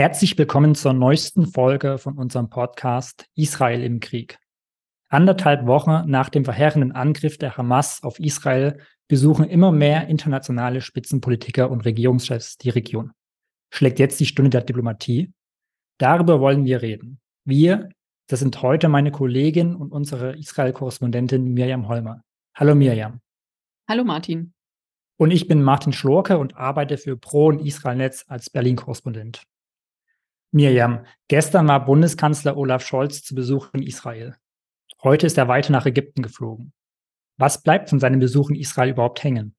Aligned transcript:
Herzlich 0.00 0.38
willkommen 0.38 0.74
zur 0.74 0.94
neuesten 0.94 1.44
Folge 1.44 1.98
von 1.98 2.16
unserem 2.16 2.48
Podcast 2.48 3.26
Israel 3.34 3.84
im 3.84 4.00
Krieg. 4.00 4.38
Anderthalb 5.10 5.66
Wochen 5.66 6.10
nach 6.10 6.30
dem 6.30 6.46
verheerenden 6.46 6.92
Angriff 6.92 7.36
der 7.36 7.58
Hamas 7.58 8.02
auf 8.02 8.18
Israel 8.18 8.78
besuchen 9.08 9.44
immer 9.44 9.72
mehr 9.72 10.08
internationale 10.08 10.80
Spitzenpolitiker 10.80 11.70
und 11.70 11.84
Regierungschefs 11.84 12.56
die 12.56 12.70
Region. 12.70 13.12
Schlägt 13.68 13.98
jetzt 13.98 14.18
die 14.20 14.24
Stunde 14.24 14.48
der 14.48 14.62
Diplomatie? 14.62 15.34
Darüber 15.98 16.40
wollen 16.40 16.64
wir 16.64 16.80
reden. 16.80 17.20
Wir, 17.44 17.90
das 18.26 18.40
sind 18.40 18.62
heute 18.62 18.88
meine 18.88 19.10
Kollegin 19.10 19.74
und 19.74 19.92
unsere 19.92 20.34
Israel-Korrespondentin 20.34 21.52
Mirjam 21.52 21.88
Holmer. 21.88 22.22
Hallo 22.56 22.74
Mirjam. 22.74 23.20
Hallo 23.86 24.04
Martin. 24.04 24.54
Und 25.18 25.30
ich 25.30 25.46
bin 25.46 25.62
Martin 25.62 25.92
Schlorke 25.92 26.38
und 26.38 26.56
arbeite 26.56 26.96
für 26.96 27.18
Pro 27.18 27.48
und 27.48 27.60
Israel 27.60 27.98
Netz 27.98 28.24
als 28.28 28.48
Berlin-Korrespondent. 28.48 29.42
Mirjam, 30.52 31.04
gestern 31.28 31.68
war 31.68 31.84
Bundeskanzler 31.84 32.56
Olaf 32.56 32.84
Scholz 32.84 33.22
zu 33.22 33.34
Besuch 33.34 33.68
in 33.72 33.82
Israel. 33.82 34.34
Heute 35.02 35.26
ist 35.26 35.38
er 35.38 35.48
weiter 35.48 35.72
nach 35.72 35.86
Ägypten 35.86 36.22
geflogen. 36.22 36.72
Was 37.38 37.62
bleibt 37.62 37.88
von 37.88 38.00
seinem 38.00 38.20
Besuch 38.20 38.50
in 38.50 38.56
Israel 38.56 38.90
überhaupt 38.90 39.22
hängen? 39.22 39.54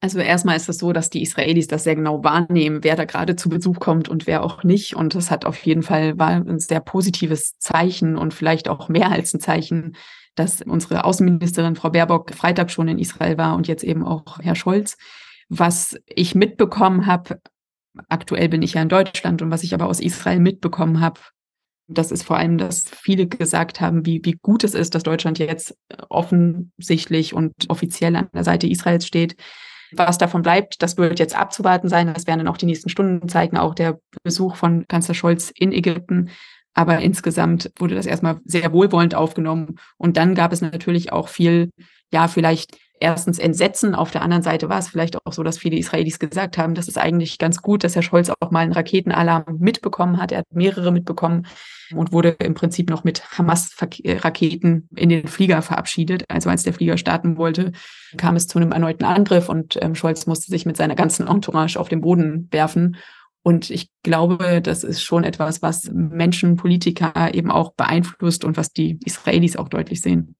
Also 0.00 0.18
erstmal 0.18 0.56
ist 0.56 0.68
es 0.68 0.78
so, 0.78 0.92
dass 0.92 1.10
die 1.10 1.22
Israelis 1.22 1.68
das 1.68 1.84
sehr 1.84 1.94
genau 1.94 2.24
wahrnehmen, 2.24 2.82
wer 2.82 2.96
da 2.96 3.04
gerade 3.04 3.36
zu 3.36 3.48
Besuch 3.48 3.78
kommt 3.78 4.08
und 4.08 4.26
wer 4.26 4.42
auch 4.42 4.64
nicht. 4.64 4.96
Und 4.96 5.14
das 5.14 5.30
hat 5.30 5.44
auf 5.44 5.64
jeden 5.64 5.84
Fall 5.84 6.18
war 6.18 6.30
ein 6.30 6.58
sehr 6.58 6.80
positives 6.80 7.56
Zeichen 7.58 8.16
und 8.16 8.34
vielleicht 8.34 8.68
auch 8.68 8.88
mehr 8.88 9.12
als 9.12 9.32
ein 9.32 9.38
Zeichen, 9.40 9.94
dass 10.34 10.62
unsere 10.62 11.04
Außenministerin 11.04 11.76
Frau 11.76 11.90
Baerbock 11.90 12.34
Freitag 12.34 12.72
schon 12.72 12.88
in 12.88 12.98
Israel 12.98 13.38
war 13.38 13.54
und 13.54 13.68
jetzt 13.68 13.84
eben 13.84 14.04
auch 14.04 14.40
Herr 14.40 14.56
Scholz. 14.56 14.96
Was 15.48 15.96
ich 16.06 16.34
mitbekommen 16.34 17.06
habe, 17.06 17.38
aktuell 18.08 18.48
bin 18.48 18.62
ich 18.62 18.74
ja 18.74 18.82
in 18.82 18.88
Deutschland 18.88 19.42
und 19.42 19.50
was 19.50 19.62
ich 19.62 19.74
aber 19.74 19.86
aus 19.86 20.00
Israel 20.00 20.40
mitbekommen 20.40 21.00
habe, 21.00 21.20
das 21.88 22.10
ist 22.10 22.22
vor 22.22 22.36
allem, 22.36 22.58
dass 22.58 22.84
viele 22.88 23.26
gesagt 23.26 23.80
haben, 23.80 24.06
wie, 24.06 24.20
wie 24.24 24.38
gut 24.40 24.64
es 24.64 24.74
ist, 24.74 24.94
dass 24.94 25.02
Deutschland 25.02 25.38
jetzt 25.38 25.76
offensichtlich 26.08 27.34
und 27.34 27.52
offiziell 27.68 28.16
an 28.16 28.28
der 28.32 28.44
Seite 28.44 28.66
Israels 28.66 29.06
steht. 29.06 29.36
Was 29.94 30.16
davon 30.16 30.42
bleibt, 30.42 30.82
das 30.82 30.96
wird 30.96 31.18
jetzt 31.18 31.36
abzuwarten 31.36 31.88
sein. 31.88 32.12
Das 32.12 32.26
werden 32.26 32.38
dann 32.38 32.48
auch 32.48 32.56
die 32.56 32.66
nächsten 32.66 32.88
Stunden 32.88 33.28
zeigen, 33.28 33.58
auch 33.58 33.74
der 33.74 33.98
Besuch 34.22 34.56
von 34.56 34.86
Kanzler 34.88 35.14
Scholz 35.14 35.52
in 35.54 35.72
Ägypten. 35.72 36.30
Aber 36.72 36.98
insgesamt 37.00 37.70
wurde 37.78 37.94
das 37.94 38.06
erstmal 38.06 38.40
sehr 38.44 38.72
wohlwollend 38.72 39.14
aufgenommen. 39.14 39.76
Und 39.98 40.16
dann 40.16 40.34
gab 40.34 40.52
es 40.52 40.62
natürlich 40.62 41.12
auch 41.12 41.28
viel, 41.28 41.70
ja, 42.10 42.28
vielleicht 42.28 42.78
erstens 43.02 43.38
Entsetzen. 43.38 43.94
Auf 43.94 44.10
der 44.10 44.22
anderen 44.22 44.42
Seite 44.42 44.68
war 44.68 44.78
es 44.78 44.88
vielleicht 44.88 45.26
auch 45.26 45.32
so, 45.32 45.42
dass 45.42 45.58
viele 45.58 45.76
Israelis 45.76 46.18
gesagt 46.18 46.56
haben, 46.56 46.74
das 46.74 46.88
ist 46.88 46.98
eigentlich 46.98 47.38
ganz 47.38 47.60
gut, 47.60 47.84
dass 47.84 47.94
Herr 47.94 48.02
Scholz 48.02 48.30
auch 48.40 48.50
mal 48.50 48.60
einen 48.60 48.72
Raketenalarm 48.72 49.58
mitbekommen 49.58 50.18
hat. 50.18 50.32
Er 50.32 50.38
hat 50.38 50.46
mehrere 50.52 50.92
mitbekommen 50.92 51.46
und 51.94 52.12
wurde 52.12 52.36
im 52.38 52.54
Prinzip 52.54 52.88
noch 52.88 53.04
mit 53.04 53.36
Hamas-Raketen 53.36 54.88
in 54.94 55.08
den 55.08 55.26
Flieger 55.26 55.60
verabschiedet. 55.62 56.24
Also 56.28 56.48
als 56.48 56.62
der 56.62 56.72
Flieger 56.72 56.96
starten 56.96 57.36
wollte, 57.36 57.72
kam 58.16 58.36
es 58.36 58.46
zu 58.46 58.58
einem 58.58 58.72
erneuten 58.72 59.04
Angriff 59.04 59.48
und 59.48 59.78
ähm, 59.82 59.94
Scholz 59.94 60.26
musste 60.26 60.50
sich 60.50 60.64
mit 60.64 60.76
seiner 60.76 60.94
ganzen 60.94 61.26
Entourage 61.26 61.78
auf 61.78 61.88
den 61.88 62.00
Boden 62.00 62.48
werfen. 62.50 62.96
Und 63.42 63.70
ich 63.70 63.90
glaube, 64.04 64.62
das 64.62 64.84
ist 64.84 65.02
schon 65.02 65.24
etwas, 65.24 65.62
was 65.62 65.90
Menschen, 65.92 66.56
Politiker 66.56 67.34
eben 67.34 67.50
auch 67.50 67.72
beeinflusst 67.72 68.44
und 68.44 68.56
was 68.56 68.72
die 68.72 69.00
Israelis 69.04 69.56
auch 69.56 69.68
deutlich 69.68 70.00
sehen. 70.00 70.36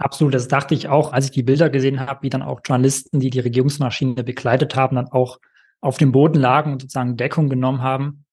Absolut, 0.00 0.32
das 0.32 0.48
dachte 0.48 0.74
ich 0.74 0.88
auch, 0.88 1.12
als 1.12 1.26
ich 1.26 1.30
die 1.30 1.42
Bilder 1.42 1.68
gesehen 1.68 2.00
habe, 2.00 2.22
wie 2.22 2.30
dann 2.30 2.40
auch 2.40 2.62
Journalisten, 2.64 3.20
die 3.20 3.28
die 3.28 3.40
Regierungsmaschine 3.40 4.24
begleitet 4.24 4.74
haben, 4.74 4.96
dann 4.96 5.08
auch 5.08 5.38
auf 5.82 5.98
dem 5.98 6.10
Boden 6.10 6.40
lagen 6.40 6.72
und 6.72 6.80
sozusagen 6.80 7.18
Deckung 7.18 7.50
genommen 7.50 7.82
haben. 7.82 8.24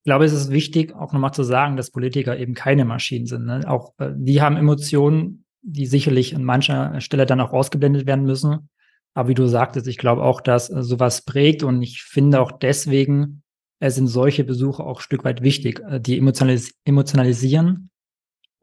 Ich 0.00 0.04
glaube, 0.04 0.26
es 0.26 0.34
ist 0.34 0.50
wichtig, 0.50 0.94
auch 0.94 1.14
nochmal 1.14 1.32
zu 1.32 1.42
sagen, 1.42 1.78
dass 1.78 1.90
Politiker 1.90 2.36
eben 2.38 2.52
keine 2.52 2.84
Maschinen 2.84 3.24
sind. 3.24 3.46
Ne? 3.46 3.62
Auch 3.66 3.94
äh, 3.98 4.10
die 4.14 4.42
haben 4.42 4.58
Emotionen, 4.58 5.46
die 5.62 5.86
sicherlich 5.86 6.36
an 6.36 6.44
mancher 6.44 7.00
Stelle 7.00 7.24
dann 7.24 7.40
auch 7.40 7.54
ausgeblendet 7.54 8.06
werden 8.06 8.26
müssen. 8.26 8.68
Aber 9.14 9.30
wie 9.30 9.34
du 9.34 9.46
sagtest, 9.46 9.86
ich 9.86 9.96
glaube 9.96 10.22
auch, 10.22 10.42
dass 10.42 10.68
äh, 10.68 10.82
sowas 10.82 11.22
prägt 11.22 11.62
und 11.62 11.80
ich 11.80 12.02
finde 12.02 12.38
auch 12.38 12.52
deswegen 12.52 13.42
äh, 13.80 13.88
sind 13.88 14.08
solche 14.08 14.44
Besuche 14.44 14.84
auch 14.84 14.98
ein 14.98 15.02
Stück 15.02 15.24
weit 15.24 15.40
wichtig, 15.40 15.80
äh, 15.88 16.00
die 16.00 16.18
emotionalis 16.18 16.74
emotionalisieren 16.84 17.88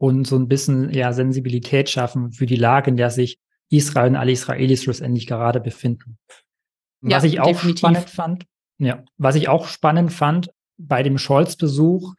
und 0.02 0.26
so 0.26 0.34
ein 0.34 0.48
bisschen 0.48 0.92
ja 0.92 1.12
Sensibilität 1.12 1.88
schaffen 1.88 2.32
für 2.32 2.44
die 2.44 2.56
Lage, 2.56 2.90
in 2.90 2.96
der 2.96 3.10
sich 3.10 3.38
Israel 3.70 4.10
und 4.10 4.16
alle 4.16 4.32
Israelis 4.32 4.82
schlussendlich 4.82 5.28
gerade 5.28 5.60
befinden. 5.60 6.18
Ja, 7.02 7.18
was 7.18 7.24
ich 7.24 7.38
auch 7.38 7.46
definitiv. 7.46 7.78
spannend 7.78 8.10
fand, 8.10 8.46
ja, 8.78 9.04
was 9.16 9.36
ich 9.36 9.48
auch 9.48 9.68
spannend 9.68 10.12
fand 10.12 10.50
bei 10.76 11.04
dem 11.04 11.18
Scholz-Besuch 11.18 12.14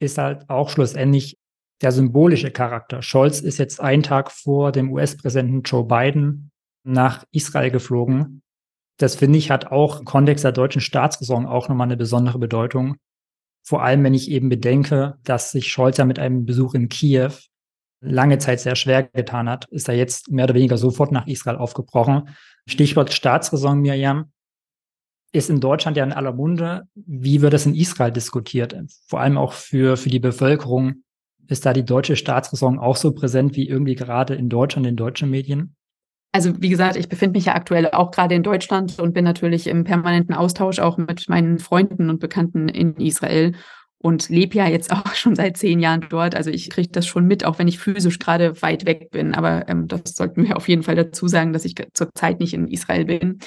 ist 0.00 0.16
halt 0.16 0.48
auch 0.48 0.70
schlussendlich 0.70 1.36
der 1.82 1.92
symbolische 1.92 2.50
Charakter. 2.50 3.02
Scholz 3.02 3.40
ist 3.40 3.58
jetzt 3.58 3.78
einen 3.78 4.02
Tag 4.02 4.30
vor 4.30 4.72
dem 4.72 4.90
US-Präsidenten 4.90 5.60
Joe 5.64 5.84
Biden 5.84 6.50
nach 6.82 7.26
Israel 7.30 7.70
geflogen. 7.70 8.40
Das 8.96 9.16
finde 9.16 9.36
ich 9.36 9.50
hat 9.50 9.66
auch 9.66 9.98
im 9.98 10.06
Kontext 10.06 10.44
der 10.44 10.52
deutschen 10.52 10.80
Staatsräson 10.80 11.44
auch 11.44 11.68
nochmal 11.68 11.88
eine 11.88 11.98
besondere 11.98 12.38
Bedeutung. 12.38 12.96
Vor 13.68 13.82
allem, 13.82 14.02
wenn 14.02 14.14
ich 14.14 14.30
eben 14.30 14.48
bedenke, 14.48 15.18
dass 15.24 15.50
sich 15.50 15.68
Scholz 15.68 15.98
ja 15.98 16.06
mit 16.06 16.18
einem 16.18 16.46
Besuch 16.46 16.72
in 16.72 16.88
Kiew 16.88 17.32
lange 18.00 18.38
Zeit 18.38 18.60
sehr 18.60 18.76
schwer 18.76 19.02
getan 19.02 19.46
hat, 19.46 19.66
ist 19.66 19.90
er 19.90 19.94
jetzt 19.94 20.30
mehr 20.30 20.44
oder 20.44 20.54
weniger 20.54 20.78
sofort 20.78 21.12
nach 21.12 21.26
Israel 21.26 21.58
aufgebrochen. 21.58 22.30
Stichwort 22.66 23.12
Staatsräson, 23.12 23.80
Miriam, 23.80 24.32
ist 25.32 25.50
in 25.50 25.60
Deutschland 25.60 25.98
ja 25.98 26.04
in 26.04 26.14
aller 26.14 26.32
Munde. 26.32 26.88
Wie 26.94 27.42
wird 27.42 27.52
das 27.52 27.66
in 27.66 27.74
Israel 27.74 28.10
diskutiert? 28.10 28.74
Vor 29.06 29.20
allem 29.20 29.36
auch 29.36 29.52
für, 29.52 29.98
für 29.98 30.08
die 30.08 30.18
Bevölkerung. 30.18 31.02
Ist 31.46 31.66
da 31.66 31.74
die 31.74 31.84
deutsche 31.84 32.16
Staatsräson 32.16 32.78
auch 32.78 32.96
so 32.96 33.12
präsent 33.12 33.54
wie 33.54 33.68
irgendwie 33.68 33.96
gerade 33.96 34.34
in 34.34 34.48
Deutschland, 34.48 34.86
in 34.86 34.96
deutschen 34.96 35.28
Medien? 35.28 35.76
Also 36.32 36.60
wie 36.60 36.68
gesagt, 36.68 36.96
ich 36.96 37.08
befinde 37.08 37.38
mich 37.38 37.46
ja 37.46 37.54
aktuell 37.54 37.90
auch 37.90 38.10
gerade 38.10 38.34
in 38.34 38.42
Deutschland 38.42 38.98
und 38.98 39.14
bin 39.14 39.24
natürlich 39.24 39.66
im 39.66 39.84
permanenten 39.84 40.34
Austausch 40.34 40.78
auch 40.78 40.98
mit 40.98 41.28
meinen 41.28 41.58
Freunden 41.58 42.10
und 42.10 42.20
Bekannten 42.20 42.68
in 42.68 42.96
Israel 42.96 43.54
und 44.00 44.28
lebe 44.28 44.56
ja 44.56 44.68
jetzt 44.68 44.90
auch 44.92 45.14
schon 45.14 45.36
seit 45.36 45.56
zehn 45.56 45.80
Jahren 45.80 46.06
dort. 46.08 46.34
Also 46.34 46.50
ich 46.50 46.70
kriege 46.70 46.90
das 46.90 47.06
schon 47.06 47.26
mit, 47.26 47.44
auch 47.44 47.58
wenn 47.58 47.68
ich 47.68 47.78
physisch 47.78 48.18
gerade 48.18 48.60
weit 48.62 48.86
weg 48.86 49.10
bin. 49.10 49.34
Aber 49.34 49.68
ähm, 49.68 49.88
das 49.88 50.14
sollten 50.14 50.46
wir 50.46 50.56
auf 50.56 50.68
jeden 50.68 50.82
Fall 50.82 50.94
dazu 50.94 51.28
sagen, 51.28 51.52
dass 51.52 51.64
ich 51.64 51.74
zurzeit 51.94 52.40
nicht 52.40 52.54
in 52.54 52.68
Israel 52.68 53.04
bin. 53.04 53.38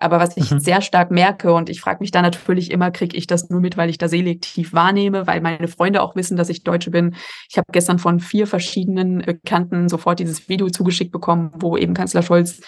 Aber 0.00 0.20
was 0.20 0.36
ich 0.36 0.52
mhm. 0.52 0.60
sehr 0.60 0.80
stark 0.80 1.10
merke, 1.10 1.52
und 1.52 1.68
ich 1.68 1.80
frage 1.80 1.98
mich 2.00 2.12
da 2.12 2.22
natürlich 2.22 2.70
immer, 2.70 2.92
kriege 2.92 3.16
ich 3.16 3.26
das 3.26 3.50
nur 3.50 3.60
mit, 3.60 3.76
weil 3.76 3.90
ich 3.90 3.98
da 3.98 4.08
selektiv 4.08 4.72
wahrnehme, 4.72 5.26
weil 5.26 5.40
meine 5.40 5.66
Freunde 5.66 6.02
auch 6.02 6.14
wissen, 6.14 6.36
dass 6.36 6.48
ich 6.48 6.62
Deutsche 6.62 6.92
bin. 6.92 7.16
Ich 7.50 7.58
habe 7.58 7.66
gestern 7.72 7.98
von 7.98 8.20
vier 8.20 8.46
verschiedenen 8.46 9.18
Bekannten 9.18 9.88
sofort 9.88 10.20
dieses 10.20 10.48
Video 10.48 10.70
zugeschickt 10.70 11.10
bekommen, 11.10 11.50
wo 11.58 11.76
eben 11.76 11.94
Kanzler 11.94 12.22
Scholz 12.22 12.60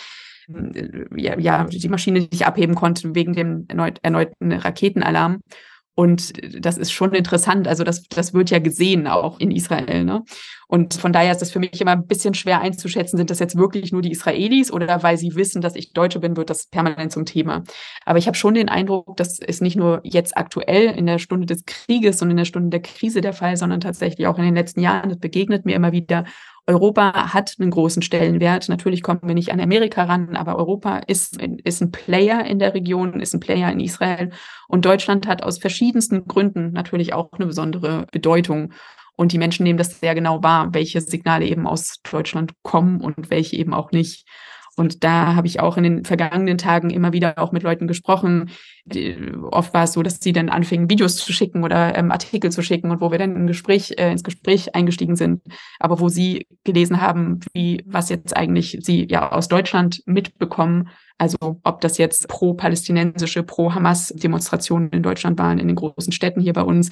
äh, 0.48 1.04
ja, 1.16 1.38
ja 1.38 1.64
die 1.64 1.88
Maschine 1.88 2.20
nicht 2.20 2.46
abheben 2.46 2.74
konnte 2.74 3.14
wegen 3.14 3.32
dem 3.32 3.64
erneut, 3.68 4.00
erneuten 4.02 4.50
Raketenalarm. 4.50 5.38
Und 6.00 6.32
das 6.64 6.78
ist 6.78 6.92
schon 6.92 7.12
interessant. 7.12 7.68
Also 7.68 7.84
das, 7.84 8.04
das 8.04 8.32
wird 8.32 8.48
ja 8.48 8.58
gesehen 8.58 9.06
auch 9.06 9.38
in 9.38 9.50
Israel. 9.50 10.02
Ne? 10.02 10.22
Und 10.66 10.94
von 10.94 11.12
daher 11.12 11.30
ist 11.30 11.42
das 11.42 11.50
für 11.50 11.58
mich 11.58 11.78
immer 11.78 11.90
ein 11.90 12.06
bisschen 12.06 12.32
schwer 12.32 12.62
einzuschätzen, 12.62 13.18
sind 13.18 13.28
das 13.28 13.38
jetzt 13.38 13.54
wirklich 13.54 13.92
nur 13.92 14.00
die 14.00 14.12
Israelis 14.12 14.72
oder 14.72 15.02
weil 15.02 15.18
sie 15.18 15.34
wissen, 15.34 15.60
dass 15.60 15.76
ich 15.76 15.92
Deutsche 15.92 16.18
bin, 16.18 16.38
wird 16.38 16.48
das 16.48 16.68
permanent 16.68 17.12
zum 17.12 17.26
Thema. 17.26 17.64
Aber 18.06 18.18
ich 18.18 18.26
habe 18.26 18.36
schon 18.38 18.54
den 18.54 18.70
Eindruck, 18.70 19.14
das 19.18 19.40
ist 19.40 19.60
nicht 19.60 19.76
nur 19.76 20.00
jetzt 20.02 20.38
aktuell 20.38 20.86
in 20.86 21.04
der 21.04 21.18
Stunde 21.18 21.44
des 21.44 21.66
Krieges 21.66 22.22
und 22.22 22.30
in 22.30 22.38
der 22.38 22.46
Stunde 22.46 22.70
der 22.70 22.80
Krise 22.80 23.20
der 23.20 23.34
Fall, 23.34 23.58
sondern 23.58 23.80
tatsächlich 23.80 24.26
auch 24.26 24.38
in 24.38 24.44
den 24.44 24.54
letzten 24.54 24.80
Jahren. 24.80 25.10
Das 25.10 25.18
begegnet 25.18 25.66
mir 25.66 25.76
immer 25.76 25.92
wieder. 25.92 26.24
Europa 26.70 27.34
hat 27.34 27.56
einen 27.58 27.72
großen 27.72 28.00
Stellenwert. 28.00 28.68
Natürlich 28.68 29.02
kommen 29.02 29.22
wir 29.24 29.34
nicht 29.34 29.52
an 29.52 29.58
Amerika 29.58 30.04
ran, 30.04 30.36
aber 30.36 30.56
Europa 30.56 30.98
ist, 30.98 31.42
ist 31.42 31.82
ein 31.82 31.90
Player 31.90 32.44
in 32.44 32.60
der 32.60 32.74
Region, 32.74 33.18
ist 33.18 33.34
ein 33.34 33.40
Player 33.40 33.72
in 33.72 33.80
Israel. 33.80 34.30
Und 34.68 34.84
Deutschland 34.84 35.26
hat 35.26 35.42
aus 35.42 35.58
verschiedensten 35.58 36.26
Gründen 36.26 36.70
natürlich 36.70 37.12
auch 37.12 37.32
eine 37.32 37.46
besondere 37.46 38.06
Bedeutung. 38.12 38.72
Und 39.16 39.32
die 39.32 39.38
Menschen 39.38 39.64
nehmen 39.64 39.78
das 39.78 39.98
sehr 39.98 40.14
genau 40.14 40.44
wahr, 40.44 40.68
welche 40.72 41.00
Signale 41.00 41.44
eben 41.46 41.66
aus 41.66 42.00
Deutschland 42.08 42.52
kommen 42.62 43.00
und 43.00 43.30
welche 43.30 43.56
eben 43.56 43.74
auch 43.74 43.90
nicht. 43.90 44.28
Und 44.80 45.04
da 45.04 45.34
habe 45.34 45.46
ich 45.46 45.60
auch 45.60 45.76
in 45.76 45.82
den 45.82 46.04
vergangenen 46.06 46.56
Tagen 46.56 46.88
immer 46.88 47.12
wieder 47.12 47.38
auch 47.38 47.52
mit 47.52 47.62
Leuten 47.62 47.86
gesprochen. 47.86 48.48
Die, 48.86 49.14
oft 49.50 49.74
war 49.74 49.84
es 49.84 49.92
so, 49.92 50.02
dass 50.02 50.20
sie 50.22 50.32
dann 50.32 50.48
anfingen, 50.48 50.88
Videos 50.88 51.16
zu 51.16 51.34
schicken 51.34 51.64
oder 51.64 51.98
ähm, 51.98 52.10
Artikel 52.10 52.50
zu 52.50 52.62
schicken 52.62 52.90
und 52.90 53.02
wo 53.02 53.10
wir 53.10 53.18
dann 53.18 53.36
ein 53.36 53.46
Gespräch, 53.46 53.92
äh, 53.98 54.10
ins 54.10 54.24
Gespräch 54.24 54.74
eingestiegen 54.74 55.16
sind, 55.16 55.42
aber 55.80 56.00
wo 56.00 56.08
sie 56.08 56.46
gelesen 56.64 57.02
haben, 57.02 57.40
wie 57.52 57.82
was 57.84 58.08
jetzt 58.08 58.34
eigentlich 58.34 58.78
sie 58.80 59.06
ja 59.06 59.32
aus 59.32 59.48
Deutschland 59.48 60.02
mitbekommen. 60.06 60.88
Also 61.18 61.36
ob 61.62 61.82
das 61.82 61.98
jetzt 61.98 62.26
pro-palästinensische, 62.28 63.42
pro-Hamas-Demonstrationen 63.42 64.88
in 64.92 65.02
Deutschland 65.02 65.38
waren, 65.38 65.58
in 65.58 65.68
den 65.68 65.76
großen 65.76 66.14
Städten 66.14 66.40
hier 66.40 66.54
bei 66.54 66.62
uns, 66.62 66.88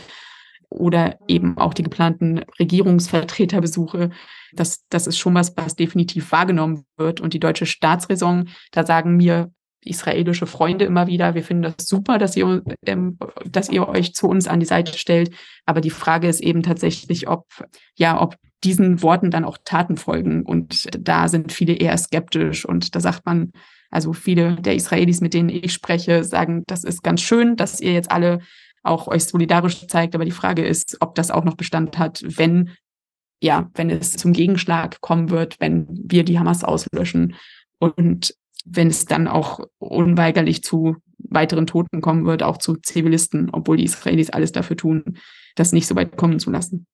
oder 0.70 1.18
eben 1.28 1.56
auch 1.56 1.74
die 1.74 1.82
geplanten 1.82 2.42
Regierungsvertreterbesuche. 2.58 4.10
Das, 4.52 4.84
das 4.88 5.06
ist 5.06 5.18
schon 5.18 5.34
was, 5.34 5.56
was 5.56 5.76
definitiv 5.76 6.30
wahrgenommen 6.32 6.84
wird. 6.96 7.20
Und 7.20 7.34
die 7.34 7.40
deutsche 7.40 7.66
Staatsräson, 7.66 8.48
da 8.72 8.84
sagen 8.84 9.16
mir 9.16 9.50
israelische 9.80 10.46
Freunde 10.46 10.84
immer 10.84 11.06
wieder. 11.06 11.34
Wir 11.34 11.42
finden 11.42 11.62
das 11.62 11.86
super, 11.86 12.18
dass 12.18 12.36
ihr, 12.36 12.62
ähm, 12.84 13.18
dass 13.50 13.68
ihr 13.68 13.88
euch 13.88 14.14
zu 14.14 14.28
uns 14.28 14.48
an 14.48 14.60
die 14.60 14.66
Seite 14.66 14.96
stellt. 14.98 15.30
Aber 15.64 15.80
die 15.80 15.90
Frage 15.90 16.28
ist 16.28 16.40
eben 16.40 16.62
tatsächlich, 16.62 17.28
ob, 17.28 17.46
ja, 17.94 18.20
ob 18.20 18.36
diesen 18.64 19.02
Worten 19.02 19.30
dann 19.30 19.44
auch 19.44 19.58
Taten 19.64 19.96
folgen. 19.96 20.42
Und 20.42 20.88
da 20.98 21.28
sind 21.28 21.52
viele 21.52 21.74
eher 21.74 21.96
skeptisch. 21.96 22.64
Und 22.66 22.94
da 22.94 23.00
sagt 23.00 23.24
man, 23.24 23.52
also 23.90 24.12
viele 24.12 24.56
der 24.56 24.74
Israelis, 24.74 25.20
mit 25.20 25.32
denen 25.32 25.48
ich 25.48 25.72
spreche, 25.72 26.24
sagen, 26.24 26.64
das 26.66 26.84
ist 26.84 27.02
ganz 27.02 27.22
schön, 27.22 27.56
dass 27.56 27.80
ihr 27.80 27.92
jetzt 27.92 28.10
alle 28.10 28.40
auch 28.88 29.06
euch 29.08 29.25
solidarisch 29.25 29.87
zeigt. 29.87 30.14
Aber 30.14 30.25
die 30.25 30.31
Frage 30.31 30.64
ist, 30.64 30.96
ob 31.00 31.14
das 31.14 31.31
auch 31.31 31.44
noch 31.44 31.55
Bestand 31.55 31.99
hat, 31.99 32.23
wenn, 32.25 32.70
ja, 33.40 33.70
wenn 33.75 33.90
es 33.90 34.12
zum 34.12 34.32
Gegenschlag 34.32 35.00
kommen 35.00 35.31
wird, 35.31 35.61
wenn 35.61 35.87
wir 35.90 36.25
die 36.25 36.38
Hamas 36.38 36.64
auslöschen 36.64 37.37
und 37.79 38.35
wenn 38.64 38.88
es 38.88 39.05
dann 39.05 39.29
auch 39.29 39.61
unweigerlich 39.79 40.62
zu 40.62 40.96
weiteren 41.19 41.67
Toten 41.67 42.00
kommen 42.00 42.26
wird, 42.26 42.43
auch 42.43 42.58
zu 42.58 42.76
Zivilisten, 42.76 43.50
obwohl 43.52 43.76
die 43.76 43.85
Israelis 43.85 44.31
alles 44.31 44.52
dafür 44.52 44.76
tun, 44.76 45.19
das 45.55 45.73
nicht 45.73 45.87
so 45.87 45.96
weit 45.96 46.17
kommen 46.17 46.38
zu 46.38 46.50
lassen. 46.50 46.87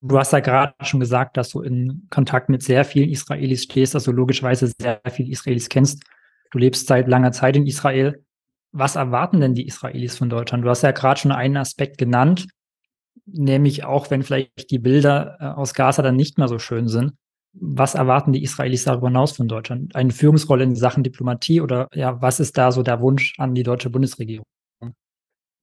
Du 0.00 0.18
hast 0.18 0.32
ja 0.32 0.40
gerade 0.40 0.74
schon 0.82 1.00
gesagt, 1.00 1.36
dass 1.36 1.50
du 1.50 1.60
in 1.60 2.08
Kontakt 2.10 2.48
mit 2.48 2.62
sehr 2.62 2.84
vielen 2.84 3.08
Israelis 3.08 3.62
stehst, 3.62 3.94
du 3.94 4.12
logischerweise 4.12 4.72
sehr 4.80 5.00
viele 5.10 5.30
Israelis 5.30 5.68
kennst. 5.68 6.02
Du 6.50 6.58
lebst 6.58 6.88
seit 6.88 7.08
langer 7.08 7.32
Zeit 7.32 7.56
in 7.56 7.66
Israel. 7.66 8.22
Was 8.72 8.96
erwarten 8.96 9.40
denn 9.40 9.54
die 9.54 9.66
Israelis 9.66 10.16
von 10.16 10.30
Deutschland? 10.30 10.64
Du 10.64 10.70
hast 10.70 10.82
ja 10.82 10.92
gerade 10.92 11.20
schon 11.20 11.32
einen 11.32 11.58
Aspekt 11.58 11.98
genannt, 11.98 12.46
nämlich 13.26 13.84
auch, 13.84 14.10
wenn 14.10 14.22
vielleicht 14.22 14.70
die 14.70 14.78
Bilder 14.78 15.36
äh, 15.40 15.44
aus 15.44 15.74
Gaza 15.74 16.02
dann 16.02 16.16
nicht 16.16 16.38
mehr 16.38 16.48
so 16.48 16.58
schön 16.58 16.88
sind. 16.88 17.12
Was 17.54 17.94
erwarten 17.94 18.32
die 18.32 18.42
Israelis 18.42 18.84
darüber 18.84 19.08
hinaus 19.08 19.32
von 19.32 19.46
Deutschland? 19.46 19.94
Eine 19.94 20.10
Führungsrolle 20.10 20.64
in 20.64 20.74
Sachen 20.74 21.02
Diplomatie 21.02 21.60
oder 21.60 21.88
ja, 21.92 22.20
was 22.22 22.40
ist 22.40 22.56
da 22.56 22.72
so 22.72 22.82
der 22.82 23.02
Wunsch 23.02 23.34
an 23.38 23.54
die 23.54 23.62
deutsche 23.62 23.90
Bundesregierung? 23.90 24.46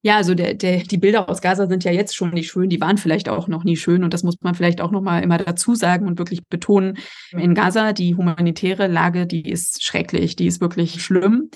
Ja, 0.01 0.15
also 0.15 0.33
der, 0.33 0.53
der, 0.53 0.83
die 0.83 0.97
Bilder 0.97 1.27
aus 1.27 1.41
Gaza 1.41 1.67
sind 1.67 1.83
ja 1.83 1.91
jetzt 1.91 2.15
schon 2.15 2.29
nicht 2.29 2.49
schön, 2.49 2.69
die 2.69 2.79
waren 2.79 2.97
vielleicht 2.97 3.27
auch 3.27 3.49
noch 3.49 3.65
nie 3.65 3.75
schön 3.75 4.05
und 4.05 4.13
das 4.13 4.23
muss 4.23 4.35
man 4.41 4.55
vielleicht 4.55 4.79
auch 4.79 4.91
nochmal 4.91 5.23
immer 5.23 5.37
dazu 5.37 5.75
sagen 5.75 6.07
und 6.07 6.19
wirklich 6.19 6.47
betonen. 6.47 6.97
In 7.31 7.53
Gaza, 7.53 7.91
die 7.91 8.15
humanitäre 8.15 8.87
Lage, 8.87 9.27
die 9.27 9.49
ist 9.49 9.83
schrecklich, 9.83 10.37
die 10.37 10.47
ist 10.47 10.61
wirklich 10.61 11.03
schlimm. 11.03 11.49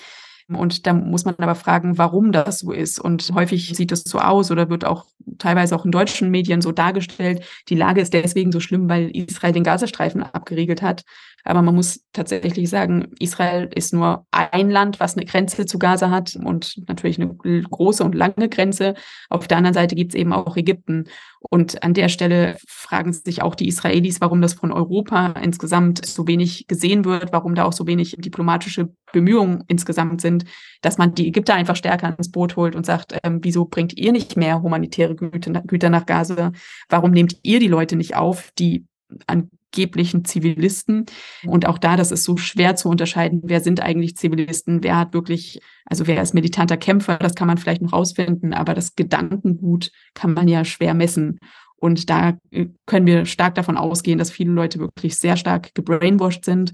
Und 0.49 0.85
da 0.85 0.93
muss 0.93 1.25
man 1.25 1.35
aber 1.37 1.55
fragen, 1.55 1.97
warum 1.97 2.31
das 2.31 2.59
so 2.59 2.71
ist. 2.71 2.99
Und 2.99 3.31
häufig 3.33 3.75
sieht 3.75 3.91
es 3.91 4.03
so 4.03 4.19
aus 4.19 4.51
oder 4.51 4.69
wird 4.69 4.85
auch 4.85 5.05
teilweise 5.37 5.75
auch 5.75 5.85
in 5.85 5.91
deutschen 5.91 6.29
Medien 6.31 6.61
so 6.61 6.71
dargestellt, 6.71 7.45
die 7.69 7.75
Lage 7.75 8.01
ist 8.01 8.13
deswegen 8.13 8.51
so 8.51 8.59
schlimm, 8.59 8.89
weil 8.89 9.09
Israel 9.15 9.53
den 9.53 9.63
Gazastreifen 9.63 10.23
abgeriegelt 10.23 10.81
hat. 10.81 11.03
Aber 11.43 11.61
man 11.61 11.75
muss 11.75 12.05
tatsächlich 12.13 12.69
sagen, 12.69 13.11
Israel 13.19 13.69
ist 13.75 13.93
nur 13.93 14.25
ein 14.31 14.69
Land, 14.69 14.99
was 14.99 15.17
eine 15.17 15.25
Grenze 15.25 15.65
zu 15.65 15.77
Gaza 15.77 16.09
hat 16.09 16.35
und 16.35 16.81
natürlich 16.87 17.19
eine 17.19 17.35
große 17.35 18.03
und 18.03 18.15
lange 18.15 18.47
Grenze. 18.49 18.93
Auf 19.29 19.47
der 19.47 19.57
anderen 19.57 19.73
Seite 19.73 19.95
gibt 19.95 20.13
es 20.13 20.19
eben 20.19 20.31
auch 20.31 20.55
Ägypten. 20.55 21.05
Und 21.49 21.83
an 21.83 21.93
der 21.93 22.07
Stelle 22.07 22.57
fragen 22.65 23.11
sich 23.11 23.41
auch 23.41 23.55
die 23.55 23.67
Israelis, 23.67 24.21
warum 24.21 24.41
das 24.41 24.53
von 24.53 24.71
Europa 24.71 25.33
insgesamt 25.41 26.05
so 26.05 26.25
wenig 26.27 26.67
gesehen 26.67 27.03
wird, 27.03 27.33
warum 27.33 27.55
da 27.55 27.65
auch 27.65 27.73
so 27.73 27.85
wenig 27.85 28.15
diplomatische 28.17 28.89
Bemühungen 29.11 29.65
insgesamt 29.67 30.21
sind, 30.21 30.45
dass 30.81 30.97
man 30.97 31.13
die 31.13 31.27
Ägypter 31.27 31.55
einfach 31.55 31.75
stärker 31.75 32.15
ins 32.17 32.31
Boot 32.31 32.55
holt 32.55 32.75
und 32.75 32.85
sagt, 32.85 33.17
ähm, 33.23 33.39
wieso 33.41 33.65
bringt 33.65 33.97
ihr 33.97 34.13
nicht 34.13 34.37
mehr 34.37 34.61
humanitäre 34.61 35.15
Güter 35.15 35.89
nach 35.89 36.05
Gaza? 36.05 36.53
Warum 36.87 37.11
nehmt 37.11 37.37
ihr 37.43 37.59
die 37.59 37.67
Leute 37.67 37.97
nicht 37.97 38.15
auf, 38.15 38.51
die 38.57 38.85
an 39.27 39.49
angeblichen 39.73 40.25
Zivilisten. 40.25 41.05
Und 41.45 41.67
auch 41.67 41.77
da, 41.77 41.97
das 41.97 42.11
ist 42.11 42.23
so 42.23 42.37
schwer 42.37 42.75
zu 42.75 42.89
unterscheiden, 42.89 43.41
wer 43.43 43.61
sind 43.61 43.81
eigentlich 43.81 44.15
Zivilisten, 44.15 44.83
wer 44.83 44.97
hat 44.97 45.13
wirklich, 45.13 45.59
also 45.85 46.07
wer 46.07 46.21
ist 46.21 46.33
militanter 46.33 46.77
Kämpfer, 46.77 47.17
das 47.17 47.35
kann 47.35 47.47
man 47.47 47.57
vielleicht 47.57 47.81
noch 47.81 47.93
rausfinden, 47.93 48.53
aber 48.53 48.73
das 48.73 48.95
Gedankengut 48.95 49.91
kann 50.13 50.33
man 50.33 50.47
ja 50.47 50.63
schwer 50.63 50.93
messen. 50.93 51.39
Und 51.75 52.09
da 52.09 52.37
äh, 52.51 52.67
können 52.85 53.07
wir 53.07 53.25
stark 53.25 53.55
davon 53.55 53.77
ausgehen, 53.77 54.19
dass 54.19 54.31
viele 54.31 54.51
Leute 54.51 54.79
wirklich 54.79 55.17
sehr 55.17 55.35
stark 55.35 55.73
gebrainwashed 55.75 56.45
sind 56.45 56.73